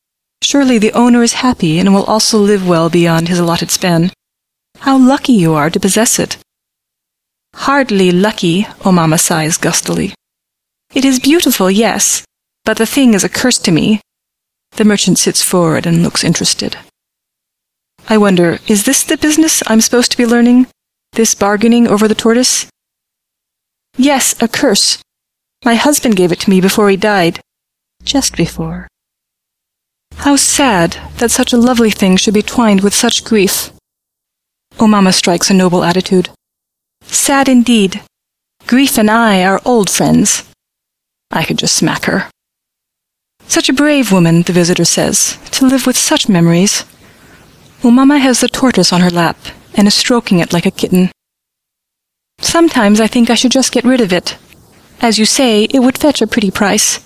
[0.44, 4.12] surely the owner is happy and will also live well beyond his allotted span.
[4.80, 6.38] How lucky you are to possess it.
[7.56, 10.14] Hardly lucky, O Mama sighs gustily.
[10.94, 12.24] It is beautiful, yes,
[12.64, 14.02] but the thing is a curse to me.
[14.78, 16.78] The merchant sits forward and looks interested.
[18.12, 20.68] I wonder, is this the business I'm supposed to be learning?
[21.14, 22.68] This bargaining over the tortoise?
[23.96, 25.02] Yes, a curse.
[25.64, 27.40] My husband gave it to me before he died.
[28.04, 28.90] Just before.
[30.16, 33.72] How sad that such a lovely thing should be twined with such grief.
[34.78, 36.32] O Mama strikes a noble attitude.
[37.04, 38.02] Sad indeed.
[38.68, 40.44] Grief and I are old friends.
[41.32, 42.30] I could just smack her.
[43.48, 46.84] Such a brave woman, the visitor says, to live with such memories.
[47.84, 49.38] O Mama has the tortoise on her lap
[49.76, 51.10] and is stroking it like a kitten.
[52.40, 54.38] Sometimes I think I should just get rid of it.
[55.02, 57.00] As you say, it would fetch a pretty price.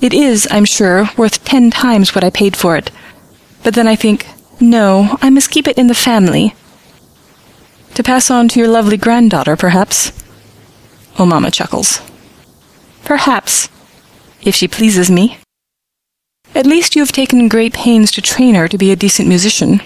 [0.00, 2.90] It is, I'm sure, worth ten times what I paid for it.
[3.62, 4.26] But then I think,
[4.58, 6.54] no, I must keep it in the family.
[7.94, 10.12] To pass on to your lovely granddaughter, perhaps?
[11.18, 12.00] Oh, Mamma chuckles.
[13.04, 13.68] Perhaps,
[14.42, 15.38] if she pleases me.
[16.54, 19.82] At least you have taken great pains to train her to be a decent musician.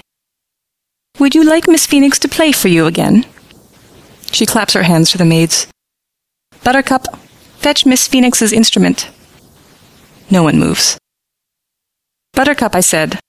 [1.19, 3.25] Would you like Miss Phoenix to play for you again?
[4.31, 5.67] She claps her hands to the maids.
[6.63, 7.05] Buttercup,
[7.57, 9.09] fetch Miss Phoenix's instrument.
[10.29, 10.97] No one moves.
[12.33, 13.19] Buttercup, I said.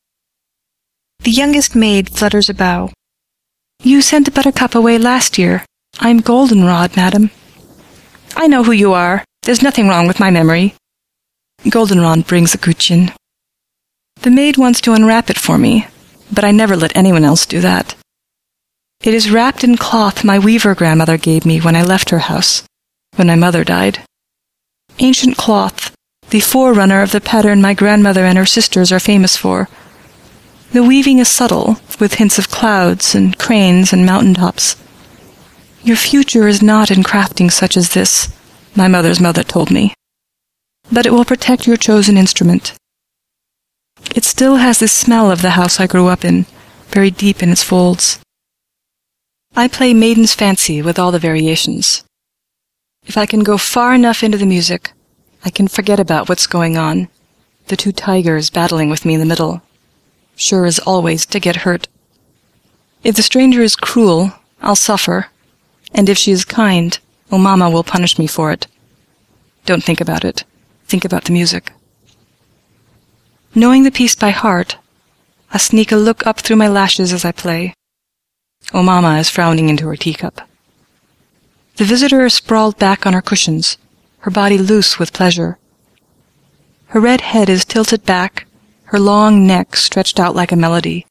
[1.20, 2.90] The youngest maid flutters a bow.
[3.82, 5.64] You sent Buttercup away last year.
[5.98, 7.30] I'm Goldenrod, madam.
[8.36, 9.24] I know who you are.
[9.42, 10.74] There's nothing wrong with my memory.
[11.68, 13.12] Goldenrod brings a guqin.
[14.22, 15.86] The maid wants to unwrap it for me,
[16.32, 17.94] but I never let anyone else do that.
[19.02, 22.62] It is wrapped in cloth my weaver grandmother gave me when I left her house,
[23.16, 23.98] when my mother died.
[24.98, 25.94] Ancient cloth,
[26.30, 29.68] the forerunner of the pattern my grandmother and her sisters are famous for.
[30.72, 34.76] The weaving is subtle, with hints of clouds and cranes and mountain tops.
[35.82, 38.32] Your future is not in crafting such as this,
[38.74, 39.92] my mother's mother told me.
[40.90, 42.72] But it will protect your chosen instrument.
[44.14, 46.46] It still has the smell of the house I grew up in,
[46.88, 48.20] very deep in its folds.
[49.54, 52.04] I play Maiden's Fancy with all the variations.
[53.06, 54.92] If I can go far enough into the music,
[55.44, 57.08] I can forget about what's going on.
[57.66, 59.62] The two tigers battling with me in the middle.
[60.36, 61.88] Sure as always to get hurt.
[63.02, 65.28] If the stranger is cruel, I'll suffer.
[65.94, 66.98] And if she is kind,
[67.30, 68.66] oh Mama will punish me for it.
[69.66, 70.44] Don't think about it.
[70.86, 71.72] Think about the music.
[73.54, 74.78] Knowing the piece by heart,
[75.50, 77.74] I sneak a look up through my lashes as I play.
[78.72, 80.40] Oh, Mama is frowning into her teacup.
[81.76, 83.76] The visitor is sprawled back on her cushions,
[84.20, 85.58] her body loose with pleasure.
[86.86, 88.46] Her red head is tilted back,
[88.84, 91.04] her long neck stretched out like a melody.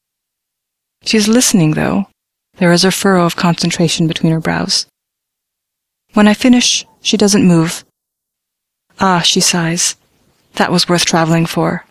[1.04, 2.08] She is listening, though.
[2.58, 4.88] There is a furrow of concentration between her brows.
[6.14, 7.86] When I finish, she doesn't move.
[9.00, 9.96] Ah, she sighs.
[10.56, 11.86] That was worth traveling for.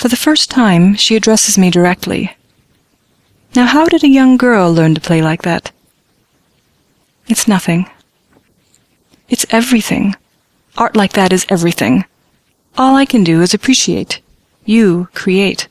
[0.00, 2.34] For the first time, she addresses me directly.
[3.54, 5.72] Now, how did a young girl learn to play like that?
[7.28, 7.84] It's nothing.
[9.28, 10.16] It's everything.
[10.78, 12.06] Art like that is everything.
[12.78, 14.22] All I can do is appreciate.
[14.64, 15.68] You create.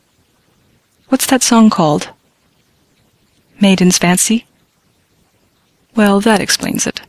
[1.08, 2.10] What's that song called?
[3.60, 4.46] Maiden's Fancy?
[5.96, 7.02] Well, that explains it.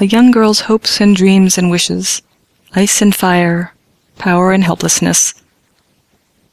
[0.00, 2.20] A young girl's hopes and dreams and wishes,
[2.74, 3.74] ice and fire,
[4.18, 5.34] power and helplessness.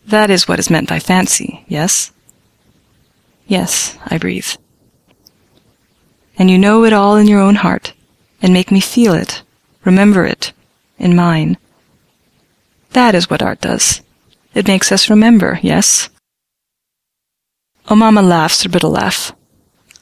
[0.09, 2.11] That is what is meant by fancy, yes?
[3.45, 4.49] Yes, I breathe.
[6.35, 7.93] And you know it all in your own heart,
[8.41, 9.43] and make me feel it,
[9.85, 10.51] remember it,
[10.97, 11.57] in mine.
[12.93, 14.01] That is what art does.
[14.55, 16.09] It makes us remember, yes?
[17.87, 19.31] Oh, Mama laughs her brittle laugh.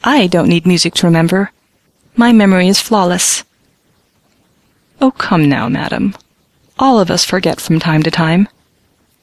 [0.05, 1.51] I don't need music to remember.
[2.15, 3.43] My memory is flawless.
[5.01, 6.15] Oh, come now, madam.
[6.79, 8.47] All of us forget from time to time.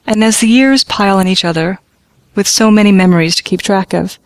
[0.05, 1.79] And as the years pile on each other,
[2.35, 4.19] with so many memories to keep track of.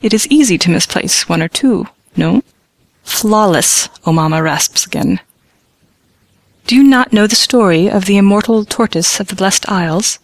[0.00, 2.42] It is easy to misplace one or two, no?
[3.02, 5.20] Flawless, O Mama rasps again.
[6.66, 10.20] Do you not know the story of the immortal tortoise of the Blessed Isles?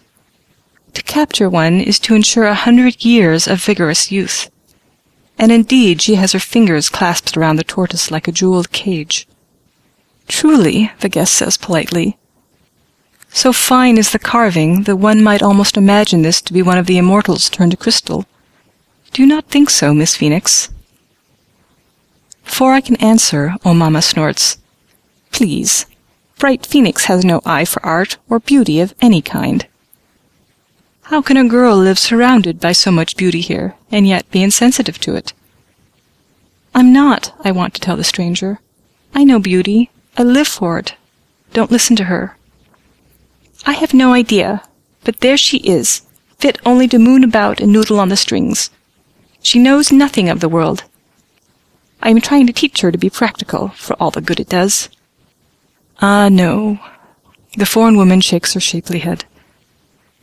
[0.95, 4.51] To capture one is to ensure a hundred years of vigorous youth.
[5.39, 9.27] And indeed she has her fingers clasped around the tortoise like a jeweled cage.
[10.29, 12.17] Truly, the guest says politely,
[13.37, 16.87] so fine is the carving that one might almost imagine this to be one of
[16.87, 18.25] the immortals turned to crystal.
[19.13, 20.71] Do not think so, Miss Phoenix?
[22.47, 24.57] Before I can answer, O Mama snorts,
[25.33, 25.85] Please,
[26.39, 29.67] Bright Phoenix has no eye for art or beauty of any kind.
[31.03, 34.99] How can a girl live surrounded by so much beauty here, and yet be insensitive
[35.01, 35.35] to it?
[36.75, 38.61] I'm not, I want to tell the stranger.
[39.15, 39.91] I know beauty.
[40.17, 40.95] I live for it.
[41.53, 42.37] Don't listen to her.
[43.65, 44.63] I have no idea,
[45.05, 46.03] but there she is,
[46.39, 48.71] fit only to moon about and noodle on the strings.
[49.41, 50.85] She knows nothing of the world.
[52.03, 54.89] I am trying to teach her to be practical, for all the good it does.
[56.01, 56.79] Ah, no.
[57.57, 59.25] The foreign woman shakes her shapely head.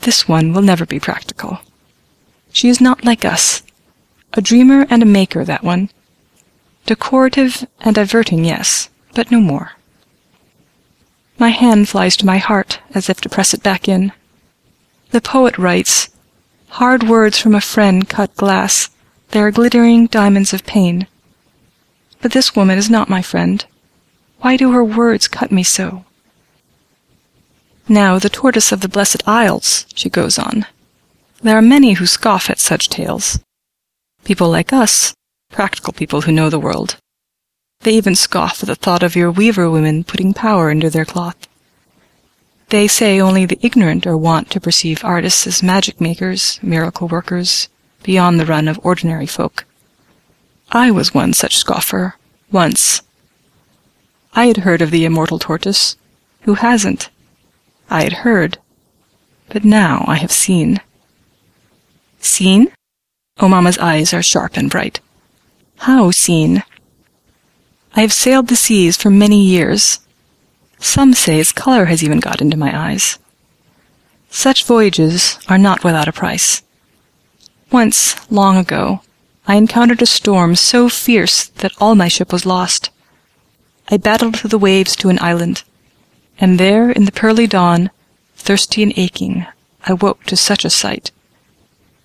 [0.01, 1.59] This one will never be practical.
[2.51, 3.63] She is not like us.
[4.33, 5.89] A dreamer and a maker, that one.
[6.85, 9.71] Decorative and diverting, yes, but no more.
[11.39, 14.11] My hand flies to my heart as if to press it back in.
[15.11, 16.09] The poet writes,
[16.69, 18.89] Hard words from a friend cut glass.
[19.29, 21.07] They are glittering diamonds of pain.
[22.21, 23.65] But this woman is not my friend.
[24.39, 26.05] Why do her words cut me so?
[27.87, 30.65] Now, the tortoise of the Blessed Isles, she goes on.
[31.41, 33.39] There are many who scoff at such tales.
[34.23, 35.13] People like us,
[35.51, 36.97] practical people who know the world.
[37.83, 41.35] They even scoff at the thought of your weaver women putting power into their cloth.
[42.69, 47.67] They say only the ignorant are wont to perceive artists as magic makers, miracle workers,
[48.01, 49.65] beyond the run of ordinary folk.
[50.71, 52.15] I was one such scoffer,
[52.51, 53.01] once.
[54.33, 55.97] I had heard of the immortal tortoise.
[56.43, 57.09] Who hasn't?
[57.89, 58.57] I had heard.
[59.49, 60.79] But now I have seen.
[62.19, 62.71] Seen?
[63.39, 64.99] Oh, Mamma's eyes are sharp and bright.
[65.79, 66.63] How seen?
[67.95, 69.99] I have sailed the seas for many years.
[70.79, 73.19] Some say its color has even got into my eyes.
[74.31, 76.63] Such voyages are not without a price.
[77.71, 79.01] Once, long ago,
[79.45, 82.89] I encountered a storm so fierce that all my ship was lost.
[83.89, 85.63] I battled through the waves to an island,
[86.39, 87.91] and there in the pearly dawn,
[88.35, 89.45] thirsty and aching,
[89.85, 91.11] I woke to such a sight.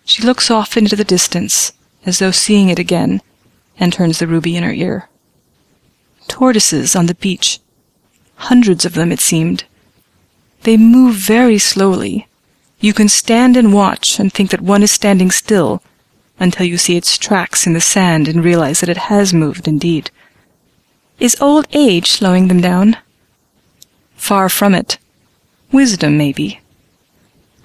[0.05, 1.73] She looks off into the distance,
[2.05, 3.23] as though seeing it again,
[3.79, 5.09] and turns the ruby in her ear
[6.29, 7.61] tortoises on the beach.
[8.37, 9.65] Hundreds of them, it seemed.
[10.63, 12.29] They move very slowly.
[12.81, 15.83] You can stand and watch and think that one is standing still
[16.39, 20.11] until you see its tracks in the sand and realize that it has moved indeed.
[21.19, 22.97] Is old age slowing them down?
[24.15, 24.99] Far from it.
[25.73, 26.61] Wisdom, maybe.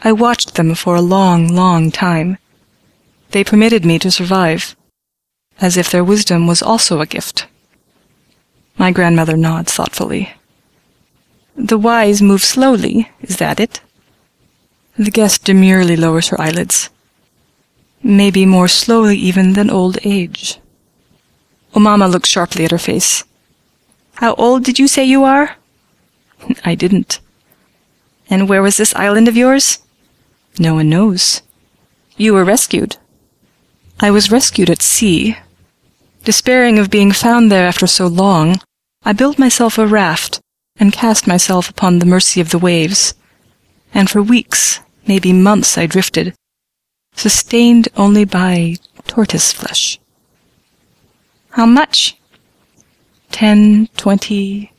[0.04, 2.38] I watched them for a long, long time.
[3.32, 4.76] They permitted me to survive,
[5.62, 7.48] as if their wisdom was also a gift.
[8.78, 10.34] My grandmother nods thoughtfully.
[11.56, 13.82] The wise move slowly, is that it?
[14.98, 16.90] The guest demurely lowers her eyelids.
[18.02, 20.60] Maybe more slowly even than old age.
[21.74, 23.24] Oh, Omama looks sharply at her face.
[24.16, 25.56] How old did you say you are?
[26.66, 27.20] I didn't.
[28.30, 29.80] And where was this island of yours?
[30.60, 31.42] No one knows.
[32.18, 32.98] You were rescued.
[34.00, 35.38] I was rescued at sea,
[36.24, 38.62] Despairing of being found there after so long,
[39.04, 40.40] I built myself a raft
[40.78, 43.14] and cast myself upon the mercy of the waves.
[43.94, 46.34] And for weeks, maybe months, I drifted,
[47.14, 50.00] sustained only by tortoise flesh.
[51.52, 52.18] How much?
[53.32, 54.72] Ten, twenty.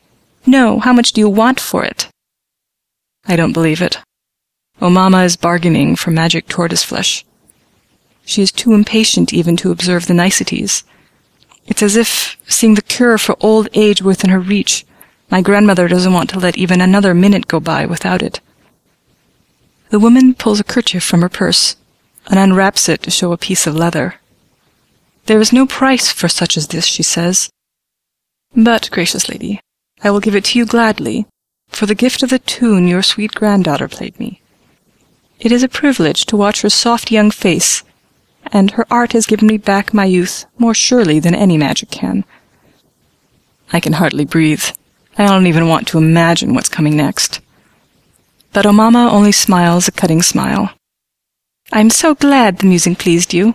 [0.46, 2.08] No, how much do you want for it?
[3.26, 3.98] I don't believe it.
[4.80, 7.24] Oh, Mama is bargaining for magic tortoise flesh.
[8.24, 10.84] She is too impatient even to observe the niceties.
[11.66, 14.84] It's as if, seeing the cure for old age within her reach,
[15.30, 18.40] my grandmother doesn't want to let even another minute go by without it.
[19.90, 21.76] The woman pulls a kerchief from her purse
[22.26, 24.16] and unwraps it to show a piece of leather.
[25.26, 27.50] There is no price for such as this, she says.
[28.54, 29.60] But, gracious lady,
[30.02, 31.26] I will give it to you gladly,
[31.68, 34.42] for the gift of the tune your sweet granddaughter played me.
[35.40, 37.82] It is a privilege to watch her soft young face
[38.52, 42.24] and her art has given me back my youth more surely than any magic can.
[43.72, 44.64] I can hardly breathe.
[45.16, 47.40] I don't even want to imagine what's coming next.
[48.52, 50.70] But Omama only smiles a cutting smile.
[51.72, 53.54] I'm so glad the music pleased you.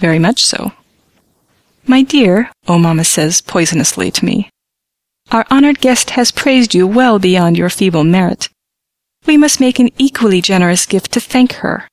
[0.00, 0.72] Very much so.
[1.86, 4.50] My dear, Omama says poisonously to me,
[5.30, 8.48] our honored guest has praised you well beyond your feeble merit.
[9.26, 11.88] We must make an equally generous gift to thank her.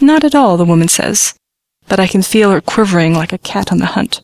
[0.00, 1.34] Not at all, the woman says,
[1.88, 4.20] but I can feel her quivering like a cat on the hunt.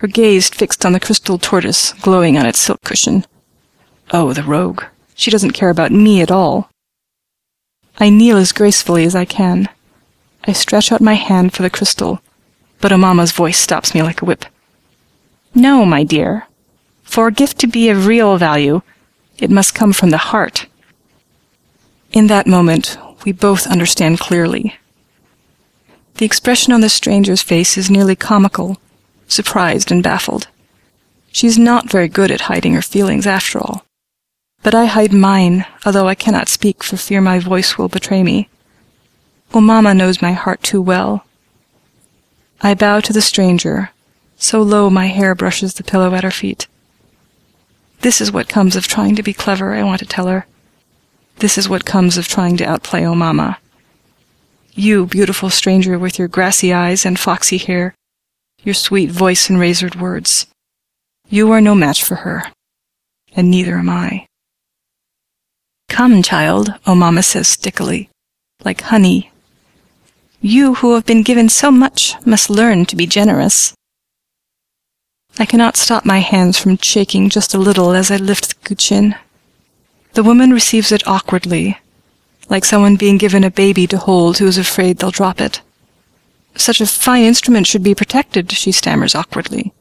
[0.00, 3.24] Her gaze fixed on the crystal tortoise glowing on its silk cushion.
[4.10, 4.84] Oh, the rogue.
[5.14, 6.70] She doesn't care about me at all.
[7.98, 9.68] I kneel as gracefully as I can.
[10.44, 12.20] I stretch out my hand for the crystal,
[12.80, 14.44] but Omama's voice stops me like a whip.
[15.54, 16.46] No, my dear.
[17.02, 18.82] For a gift to be of real value,
[19.38, 20.66] it must come from the heart.
[22.12, 24.76] In that moment, we both understand clearly
[26.18, 28.78] the expression on the stranger's face is nearly comical,
[29.28, 30.48] surprised and baffled.
[31.30, 33.84] She's not very good at hiding her feelings after all.
[34.62, 38.48] But I hide mine, although I cannot speak for fear my voice will betray me.
[39.52, 41.26] Oh, Mamma knows my heart too well.
[42.62, 43.90] I bow to the stranger,
[44.38, 46.66] so low my hair brushes the pillow at her feet.
[48.00, 50.46] This is what comes of trying to be clever, I want to tell her.
[51.38, 53.58] This is what comes of trying to outplay oh Mamma.
[54.78, 57.94] You, beautiful stranger with your grassy eyes and foxy hair,
[58.62, 60.48] your sweet voice and razored words.
[61.30, 62.52] You are no match for her,
[63.34, 64.26] and neither am I.
[65.88, 68.10] Come, child, oh Mamma says stickily,
[68.64, 69.30] like honey.
[70.42, 73.72] You who have been given so much must learn to be generous.
[75.38, 79.18] I cannot stop my hands from shaking just a little as I lift the guqin.
[80.12, 81.78] The woman receives it awkwardly,
[82.48, 85.60] like someone being given a baby to hold who is afraid they'll drop it.
[86.56, 89.72] Such a fine instrument should be protected, she stammers awkwardly.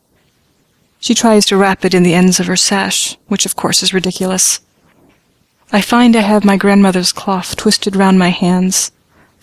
[1.00, 3.94] She tries to wrap it in the ends of her sash, which of course is
[3.94, 4.60] ridiculous.
[5.72, 8.92] I find I have my grandmother's cloth twisted round my hands,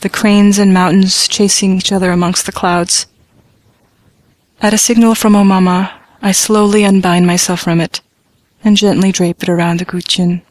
[0.01, 3.07] the cranes and mountains chasing each other amongst the clouds.
[4.61, 8.01] At a signal from Omama, I slowly unbind myself from it
[8.65, 10.43] and gently drape it around the guqin.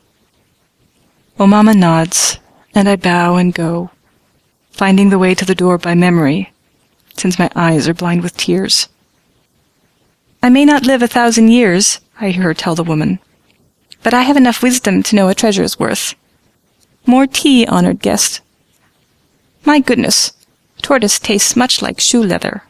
[1.40, 2.40] Omama nods,
[2.74, 3.92] and I bow and go,
[4.72, 6.52] finding the way to the door by memory,
[7.18, 8.88] since my eyes are blind with tears.
[10.42, 13.20] I may not live a thousand years, I hear her tell the woman,
[14.04, 16.16] but I have enough wisdom to know a treasure's worth.
[17.06, 18.42] More tea, honored guest.
[19.66, 20.34] My goodness,
[20.82, 22.64] tortoise tastes much like shoe leather.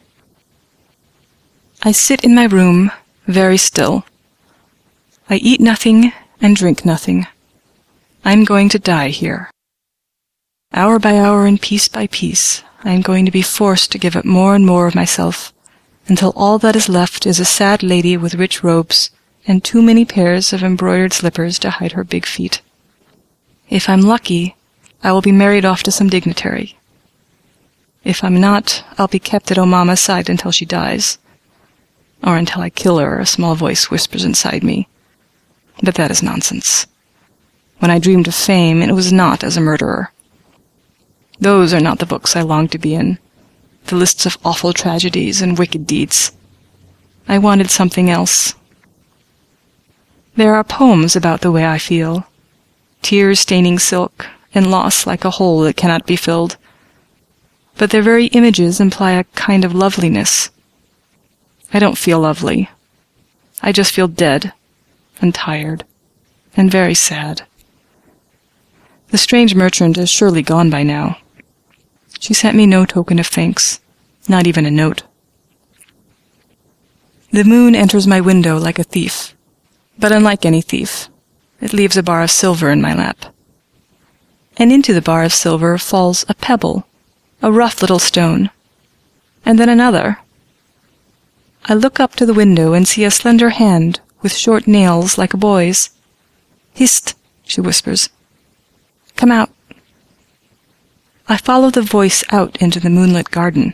[1.82, 2.92] I sit in my room,
[3.26, 4.04] very still.
[5.28, 7.26] I eat nothing and drink nothing.
[8.24, 9.50] I'm going to die here.
[10.74, 14.16] Hour by hour and piece by piece, I am going to be forced to give
[14.16, 15.52] up more and more of myself,
[16.08, 19.10] until all that is left is a sad lady with rich robes
[19.46, 22.62] and too many pairs of embroidered slippers to hide her big feet.
[23.68, 24.56] If I'm lucky,
[25.02, 26.78] I will be married off to some dignitary.
[28.02, 31.18] If I'm not, I'll be kept at Omama's side until she dies.
[32.24, 34.88] Or until I kill her, a small voice whispers inside me.
[35.82, 36.86] But that is nonsense.
[37.80, 40.12] When I dreamed of fame, it was not as a murderer.
[41.42, 43.18] Those are not the books I long to be in,
[43.86, 46.30] the lists of awful tragedies and wicked deeds.
[47.26, 48.54] I wanted something else.
[50.36, 52.28] There are poems about the way I feel,
[53.02, 56.58] tears staining silk, and loss like a hole that cannot be filled.
[57.76, 60.48] But their very images imply a kind of loveliness.
[61.74, 62.70] I don't feel lovely.
[63.60, 64.52] I just feel dead,
[65.20, 65.82] and tired,
[66.56, 67.42] and very sad.
[69.08, 71.16] The strange merchant is surely gone by now.
[72.22, 73.80] She sent me no token of thanks,
[74.28, 75.02] not even a note.
[77.32, 79.34] The moon enters my window like a thief,
[79.98, 81.08] but unlike any thief,
[81.60, 83.34] it leaves a bar of silver in my lap.
[84.56, 86.86] And into the bar of silver falls a pebble,
[87.42, 88.50] a rough little stone,
[89.44, 90.20] and then another.
[91.64, 95.34] I look up to the window and see a slender hand with short nails like
[95.34, 95.90] a boy's.
[96.72, 98.10] Hist, she whispers.
[99.16, 99.50] Come out.
[101.32, 103.72] I follow the voice out into the moonlit garden.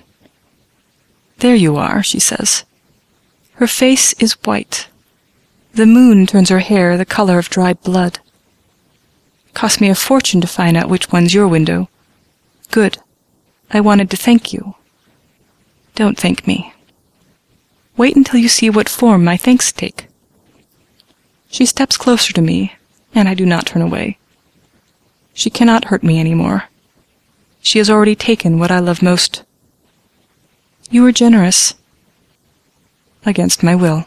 [1.38, 2.64] There you are, she says.
[3.54, 4.86] Her face is white.
[5.74, 8.20] The moon turns her hair the color of dried blood.
[9.54, 11.88] Cost me a fortune to find out which one's your window.
[12.70, 12.98] Good.
[13.72, 14.76] I wanted to thank you.
[15.96, 16.72] Don't thank me.
[17.96, 20.06] Wait until you see what form my thanks take.
[21.50, 22.76] She steps closer to me,
[23.16, 24.16] and I do not turn away.
[25.34, 26.68] She cannot hurt me any more.
[27.68, 29.42] She has already taken what I love most.
[30.88, 31.74] You are generous.
[33.26, 34.06] Against my will.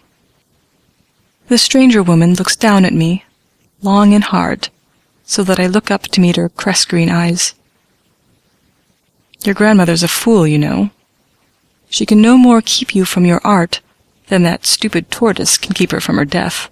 [1.47, 3.24] The stranger woman looks down at me,
[3.84, 4.70] long and hard,
[5.26, 7.53] so that I look up to meet her crest green eyes.
[9.43, 10.89] Your grandmother's a fool, you know.
[11.88, 13.80] She can no more keep you from your art
[14.30, 16.68] than that stupid tortoise can keep her from her death.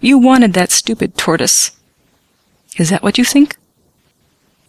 [0.00, 1.76] You wanted that stupid tortoise.
[2.78, 3.58] Is that what you think?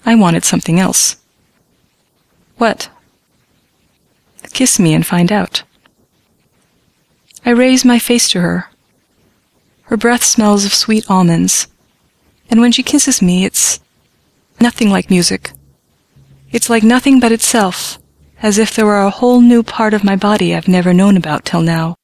[0.08, 1.18] I wanted something else.
[2.56, 2.90] What?
[4.54, 5.64] Kiss me and find out.
[7.46, 8.70] I raise my face to her.
[9.82, 11.68] Her breath smells of sweet almonds,
[12.50, 13.82] and when she kisses me, it's
[14.62, 15.52] nothing like music.
[16.54, 18.00] It's like nothing but itself,
[18.42, 21.44] as if there were a whole new part of my body I've never known about
[21.44, 21.98] till now,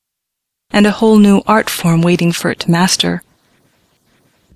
[0.71, 3.23] and a whole new art form waiting for it to master.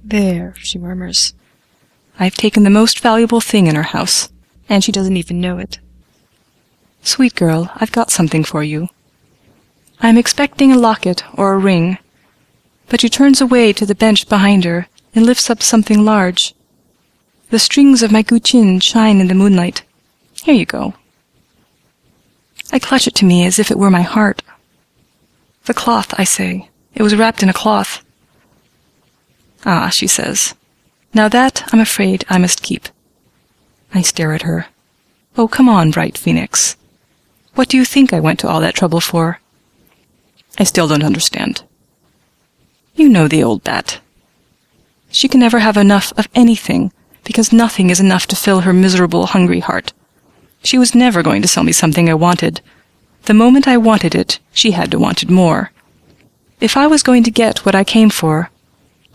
[0.04, 1.34] There, she murmurs.
[2.20, 4.30] I've taken the most valuable thing in her house,
[4.68, 5.80] and she doesn't even know it.
[7.04, 8.90] Sweet girl, I've got something for you.
[10.00, 11.98] I am expecting a locket or a ring.
[12.90, 16.54] But she turns away to the bench behind her and lifts up something large.
[17.50, 19.84] The strings of my guqin shine in the moonlight.
[20.44, 20.94] Here you go.
[22.72, 24.42] I clutch it to me as if it were my heart.
[25.66, 26.70] The cloth, I say.
[26.94, 28.04] It was wrapped in a cloth.
[29.66, 30.56] Ah, she says.
[31.18, 32.90] Now that, I'm afraid, I must keep.
[33.92, 34.68] I stare at her.
[35.36, 36.78] Oh, come on, bright phoenix.
[37.56, 39.40] What do you think I went to all that trouble for?
[40.60, 41.64] I still don't understand.
[42.94, 44.00] You know the old bat.
[45.10, 46.92] She can never have enough of anything
[47.24, 49.94] because nothing is enough to fill her miserable, hungry heart.
[50.62, 52.62] She was never going to sell me something I wanted.
[53.24, 55.72] The moment I wanted it, she had to want it more.
[56.62, 58.52] If I was going to get what I came for,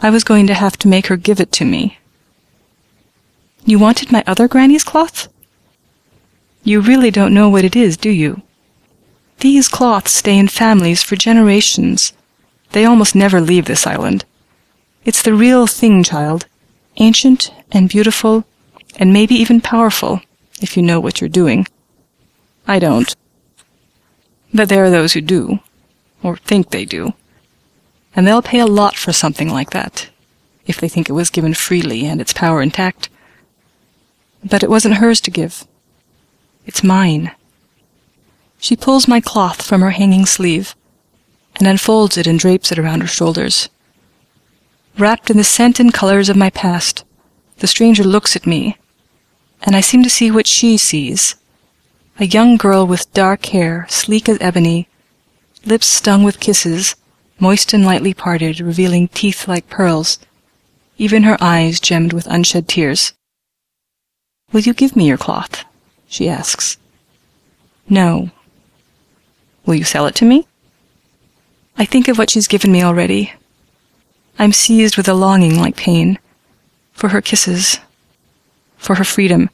[0.03, 1.99] I was going to have to make her give it to me.
[3.65, 5.29] You wanted my other granny's cloth?
[6.65, 8.43] You really don't know what it is, do you?
[9.39, 12.13] These cloths stay in families for generations.
[12.73, 14.25] They almost never leave this island.
[15.05, 16.47] It's the real thing, child.
[16.97, 18.45] Ancient and beautiful,
[18.97, 20.21] and maybe even powerful
[20.61, 21.67] if you know what you're doing.
[22.67, 23.15] I don't.
[24.53, 25.61] But there are those who do,
[26.23, 27.15] or think they do.
[28.15, 30.11] And they'll pay a lot for something like that,
[30.67, 33.09] if they think it was given freely and its power intact.
[34.45, 35.67] But it wasn't hers to give.
[36.67, 37.33] It's mine.
[38.59, 40.75] She pulls my cloth from her hanging sleeve
[41.57, 43.69] and unfolds it and drapes it around her shoulders.
[44.99, 47.05] Wrapped in the scent and colors of my past,
[47.59, 48.77] the stranger looks at me
[49.63, 51.37] and I seem to see what she sees.
[52.19, 54.89] A young girl with dark hair, sleek as ebony,
[55.65, 56.97] lips stung with kisses,
[57.43, 60.21] moist and lightly parted, revealing teeth like pearls,
[60.97, 63.15] even her eyes gemmed with unshed tears.
[64.53, 65.65] Will you give me your cloth?
[66.07, 66.77] she asks.
[67.89, 68.31] No.
[69.67, 70.47] Will you sell it to me?
[71.77, 73.33] I think of what she's given me already.
[74.39, 76.21] I'm seized with a longing like pain.
[76.93, 77.81] For her kisses,
[78.77, 79.51] for her freedom.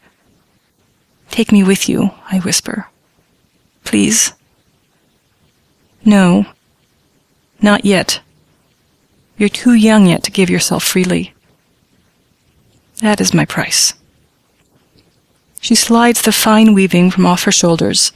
[1.31, 2.89] Take me with you, I whisper.
[3.85, 4.35] Please.
[6.05, 6.45] No.
[7.61, 8.21] Not yet.
[9.37, 11.33] You're too young yet to give yourself freely.
[13.01, 13.95] That is my price.
[15.61, 18.13] She slides the fine weaving from off her shoulders,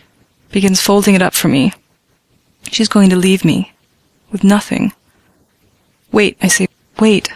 [0.50, 1.72] begins folding it up for me.
[2.70, 3.72] She's going to leave me.
[4.30, 4.92] With nothing.
[6.10, 6.68] Wait, I say,
[6.98, 7.28] wait.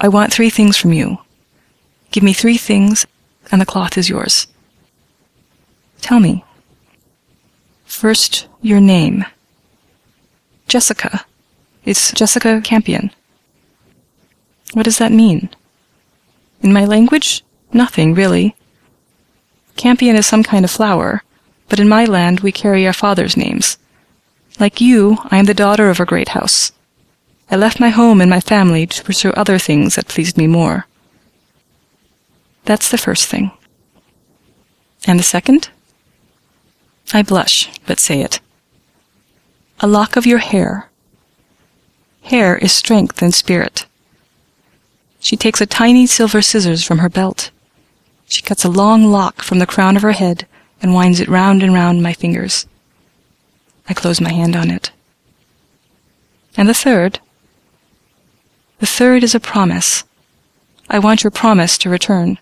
[0.00, 1.18] I want three things from you.
[2.12, 3.06] Give me three things,
[3.50, 4.46] and the cloth is yours.
[6.00, 6.44] Tell me.
[7.84, 9.24] First, your name.
[10.68, 11.24] Jessica.
[11.84, 13.10] It's Jessica Campion.
[14.72, 15.50] What does that mean?
[16.62, 18.54] In my language, nothing, really.
[19.76, 21.22] Campion is some kind of flower,
[21.68, 23.78] but in my land we carry our father's names.
[24.60, 26.72] Like you, I am the daughter of a great house.
[27.50, 30.86] I left my home and my family to pursue other things that pleased me more.
[32.64, 33.50] That's the first thing.
[35.06, 35.68] And the second?
[37.12, 38.40] I blush, but say it.
[39.84, 40.88] A lock of your hair.
[42.22, 43.84] Hair is strength and spirit.
[45.18, 47.50] She takes a tiny silver scissors from her belt.
[48.26, 50.46] She cuts a long lock from the crown of her head
[50.80, 52.64] and winds it round and round my fingers.
[53.88, 54.92] I close my hand on it.
[56.56, 57.18] And the third?
[58.78, 60.04] The third is a promise.
[60.88, 62.38] I want your promise to return.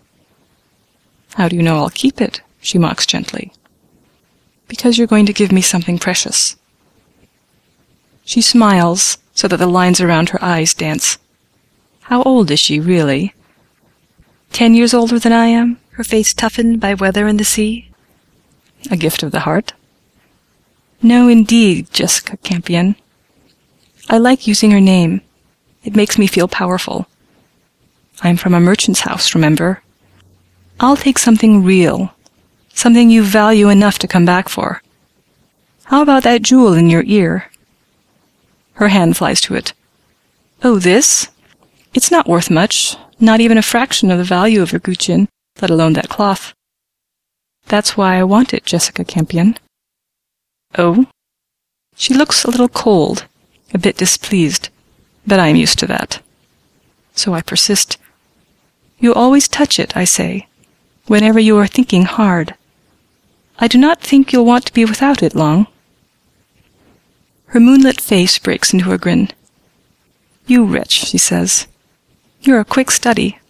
[1.36, 2.42] How do you know I'll keep it?
[2.60, 3.50] she mocks gently.
[4.68, 6.56] Because you're going to give me something precious.
[8.24, 11.18] She smiles so that the lines around her eyes dance.
[12.02, 13.34] How old is she, really?
[14.52, 17.90] Ten years older than I am, her face toughened by weather and the sea?
[18.90, 19.72] A gift of the heart?
[21.02, 22.96] No, indeed, Jessica Campion.
[24.08, 25.22] I like using her name.
[25.84, 27.06] It makes me feel powerful.
[28.22, 29.82] I'm from a merchant's house, remember?
[30.78, 32.12] I'll take something real,
[32.74, 34.82] something you value enough to come back for.
[35.84, 37.49] How about that jewel in your ear?
[38.80, 39.74] Her hand flies to it.
[40.62, 41.28] Oh, this?
[41.92, 45.28] It's not worth much, not even a fraction of the value of your guqin,
[45.60, 46.54] let alone that cloth.
[47.66, 49.58] That's why I want it, Jessica Campion.
[50.78, 51.04] Oh?
[51.94, 53.26] She looks a little cold,
[53.74, 54.70] a bit displeased,
[55.26, 56.22] but I am used to that.
[57.14, 57.98] So I persist.
[58.98, 60.46] You always touch it, I say,
[61.06, 62.54] whenever you are thinking hard.
[63.58, 65.66] I do not think you'll want to be without it long.
[67.50, 69.30] Her moonlit face breaks into a grin.
[70.46, 71.66] You wretch, she says.
[72.40, 73.40] You're a quick study.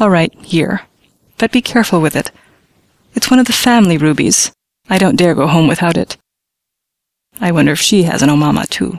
[0.00, 0.82] All right, here.
[1.38, 2.32] But be careful with it.
[3.14, 4.50] It's one of the family rubies.
[4.90, 6.16] I don't dare go home without it.
[7.40, 8.98] I wonder if she has an Omama too.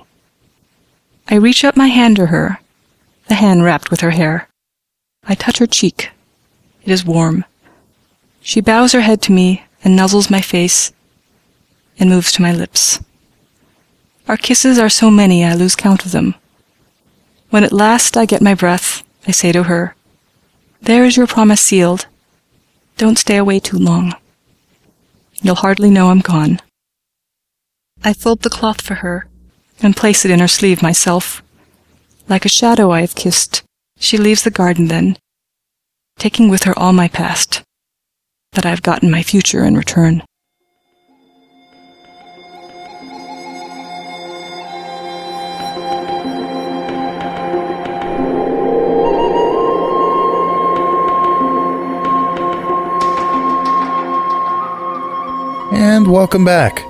[1.28, 2.59] I reach up my hand to her,
[3.28, 4.47] the hand wrapped with her hair.
[5.28, 6.11] I touch her cheek.
[6.84, 7.43] It is warm.
[8.39, 10.93] She bows her head to me and nuzzles my face
[11.99, 12.99] and moves to my lips.
[14.28, 16.34] Our kisses are so many I lose count of them.
[17.51, 19.95] When at last I get my breath, I say to her,
[20.82, 22.07] There is your promise sealed.
[22.97, 24.15] Don't stay away too long.
[25.41, 26.59] You'll hardly know I'm gone.
[28.03, 29.28] I fold the cloth for her
[29.82, 31.43] and place it in her sleeve myself.
[32.28, 33.61] Like a shadow I have kissed,
[33.99, 35.17] she leaves the garden then,
[36.17, 37.61] taking with her all my past,
[38.53, 40.23] that I have gotten my future in return.
[55.96, 56.84] And welcome back.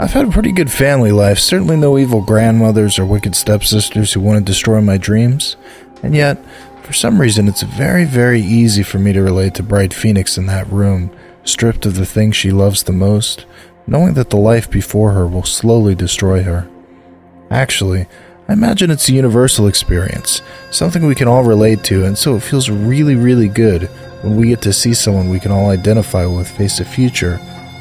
[0.00, 4.20] I've had a pretty good family life, certainly no evil grandmothers or wicked stepsisters who
[4.20, 5.54] want to destroy my dreams.
[6.02, 6.44] And yet,
[6.82, 10.46] for some reason, it's very, very easy for me to relate to Bright Phoenix in
[10.46, 13.46] that room, stripped of the thing she loves the most,
[13.86, 16.68] knowing that the life before her will slowly destroy her.
[17.52, 18.08] Actually,
[18.48, 20.42] I imagine it's a universal experience,
[20.72, 23.82] something we can all relate to, and so it feels really, really good
[24.22, 27.38] when we get to see someone we can all identify with face a future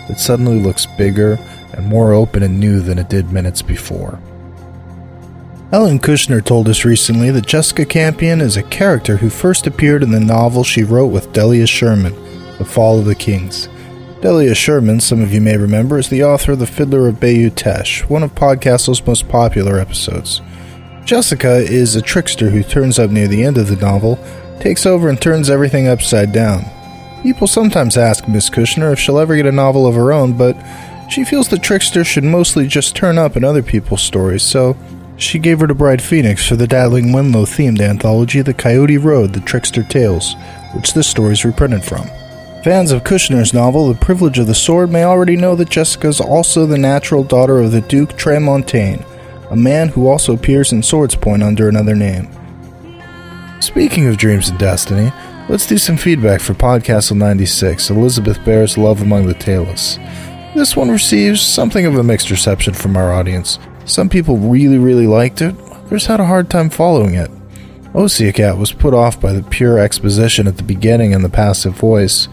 [0.07, 1.39] that suddenly looks bigger
[1.73, 4.19] and more open and new than it did minutes before.
[5.71, 10.11] Ellen Kushner told us recently that Jessica Campion is a character who first appeared in
[10.11, 12.13] the novel she wrote with Delia Sherman,
[12.57, 13.67] The Fall of the Kings.
[14.21, 17.49] Delia Sherman, some of you may remember, is the author of The Fiddler of Bayou
[17.49, 20.41] Teche, one of Podcastle's most popular episodes.
[21.03, 24.17] Jessica is a trickster who turns up near the end of the novel,
[24.61, 26.63] takes over and turns everything upside down.
[27.23, 30.55] People sometimes ask Miss Kushner if she'll ever get a novel of her own, but
[31.09, 34.77] she feels the trickster should mostly just turn up in other people's stories, so
[35.17, 39.33] she gave her to Bright Phoenix for the Dazzling Wenlow themed anthology The Coyote Road
[39.33, 40.35] The Trickster Tales,
[40.75, 42.07] which this story is reprinted from.
[42.63, 46.21] Fans of Kushner's novel The Privilege of the Sword may already know that Jessica is
[46.21, 49.05] also the natural daughter of the Duke Tremontaine,
[49.49, 52.29] a man who also appears in Swordspoint under another name.
[53.59, 55.11] Speaking of dreams and destiny,
[55.49, 59.97] let's do some feedback for Podcastle 96, Elizabeth Bear's Love Among the Talus.
[60.53, 63.57] This one receives something of a mixed reception from our audience.
[63.85, 67.31] Some people really, really liked it, others had a hard time following it.
[67.93, 72.27] Osiacat was put off by the pure exposition at the beginning and the passive voice.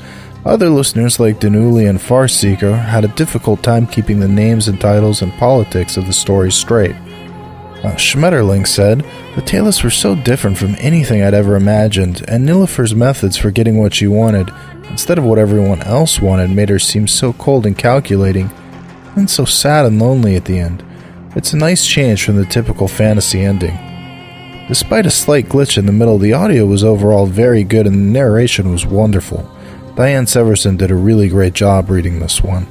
[0.44, 5.22] Other listeners, like Denuli and Farseeker, had a difficult time keeping the names and titles
[5.22, 6.96] and politics of the story straight.
[7.84, 9.04] Uh, Schmetterling said,
[9.34, 13.76] The Talus were so different from anything I'd ever imagined, and Nilifer's methods for getting
[13.76, 14.50] what she wanted
[14.88, 18.50] instead of what everyone else wanted, made her seem so cold and calculating,
[19.16, 20.82] and so sad and lonely at the end.
[21.36, 23.76] It's a nice change from the typical fantasy ending.
[24.68, 28.18] Despite a slight glitch in the middle, the audio was overall very good and the
[28.18, 29.50] narration was wonderful.
[29.94, 32.66] Diane Severson did a really great job reading this one.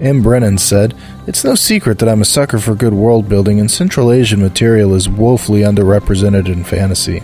[0.00, 0.22] M.
[0.22, 0.94] Brennan said,
[1.28, 4.94] It's no secret that I'm a sucker for good world building, and Central Asian material
[4.94, 7.22] is woefully underrepresented in fantasy.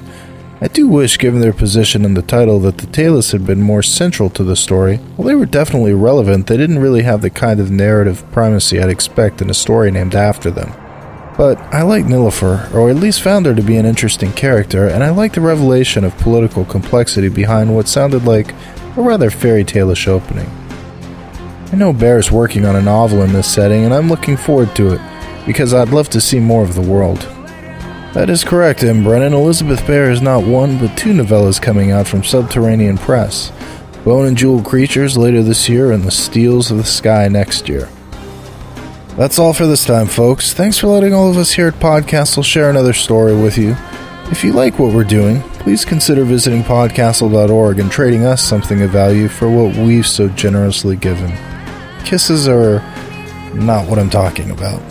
[0.61, 3.83] I do wish, given their position in the title, that the Talus had been more
[3.83, 4.99] central to the story.
[5.17, 8.91] While they were definitely relevant, they didn't really have the kind of narrative primacy I'd
[8.91, 10.75] expect in a story named after them.
[11.39, 15.03] But I like Nilifer, or at least found her to be an interesting character, and
[15.03, 18.53] I like the revelation of political complexity behind what sounded like
[18.99, 20.51] a rather fairy tale-ish opening.
[21.75, 24.93] I know Bear's working on a novel in this setting, and I'm looking forward to
[24.93, 25.01] it,
[25.45, 27.19] because I'd love to see more of the world.
[28.15, 29.03] That is correct, M.
[29.03, 29.35] Brennan.
[29.35, 33.51] Elizabeth Bear has not one, but two novellas coming out from Subterranean Press
[34.05, 37.89] Bone and Jewel Creatures later this year, and The Steles of the Sky next year.
[39.17, 40.53] That's all for this time, folks.
[40.53, 43.75] Thanks for letting all of us here at Podcastle share another story with you.
[44.31, 48.91] If you like what we're doing, please consider visiting podcastle.org and trading us something of
[48.91, 51.37] value for what we've so generously given.
[52.05, 52.81] Kisses are
[53.55, 54.83] not what I'm talking about.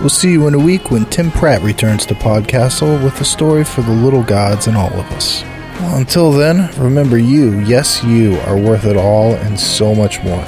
[0.00, 3.64] We'll see you in a week when Tim Pratt returns to Podcastle with a story
[3.64, 5.42] for the little gods and all of us.
[5.80, 10.44] Well, until then, remember you, yes, you, are worth it all and so much more.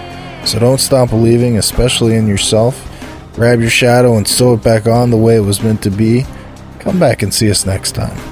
[0.47, 2.89] So don't stop believing, especially in yourself.
[3.35, 6.27] Grab your shadow and sew it back on the way it was meant to be.
[6.79, 8.32] Come back and see us next time.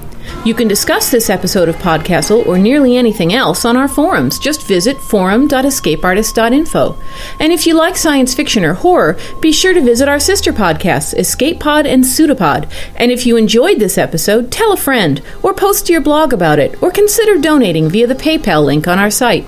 [0.43, 4.39] You can discuss this episode of Podcastle or nearly anything else on our forums.
[4.39, 6.97] Just visit forum.escapeartist.info.
[7.39, 11.15] And if you like science fiction or horror, be sure to visit our sister podcasts,
[11.15, 12.67] Escape Pod and Pseudopod.
[12.95, 16.57] And if you enjoyed this episode, tell a friend, or post to your blog about
[16.57, 19.45] it, or consider donating via the PayPal link on our site.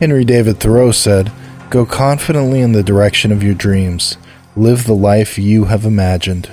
[0.00, 1.30] Henry David Thoreau said,
[1.70, 4.18] Go confidently in the direction of your dreams.
[4.56, 6.50] Live the life you have imagined.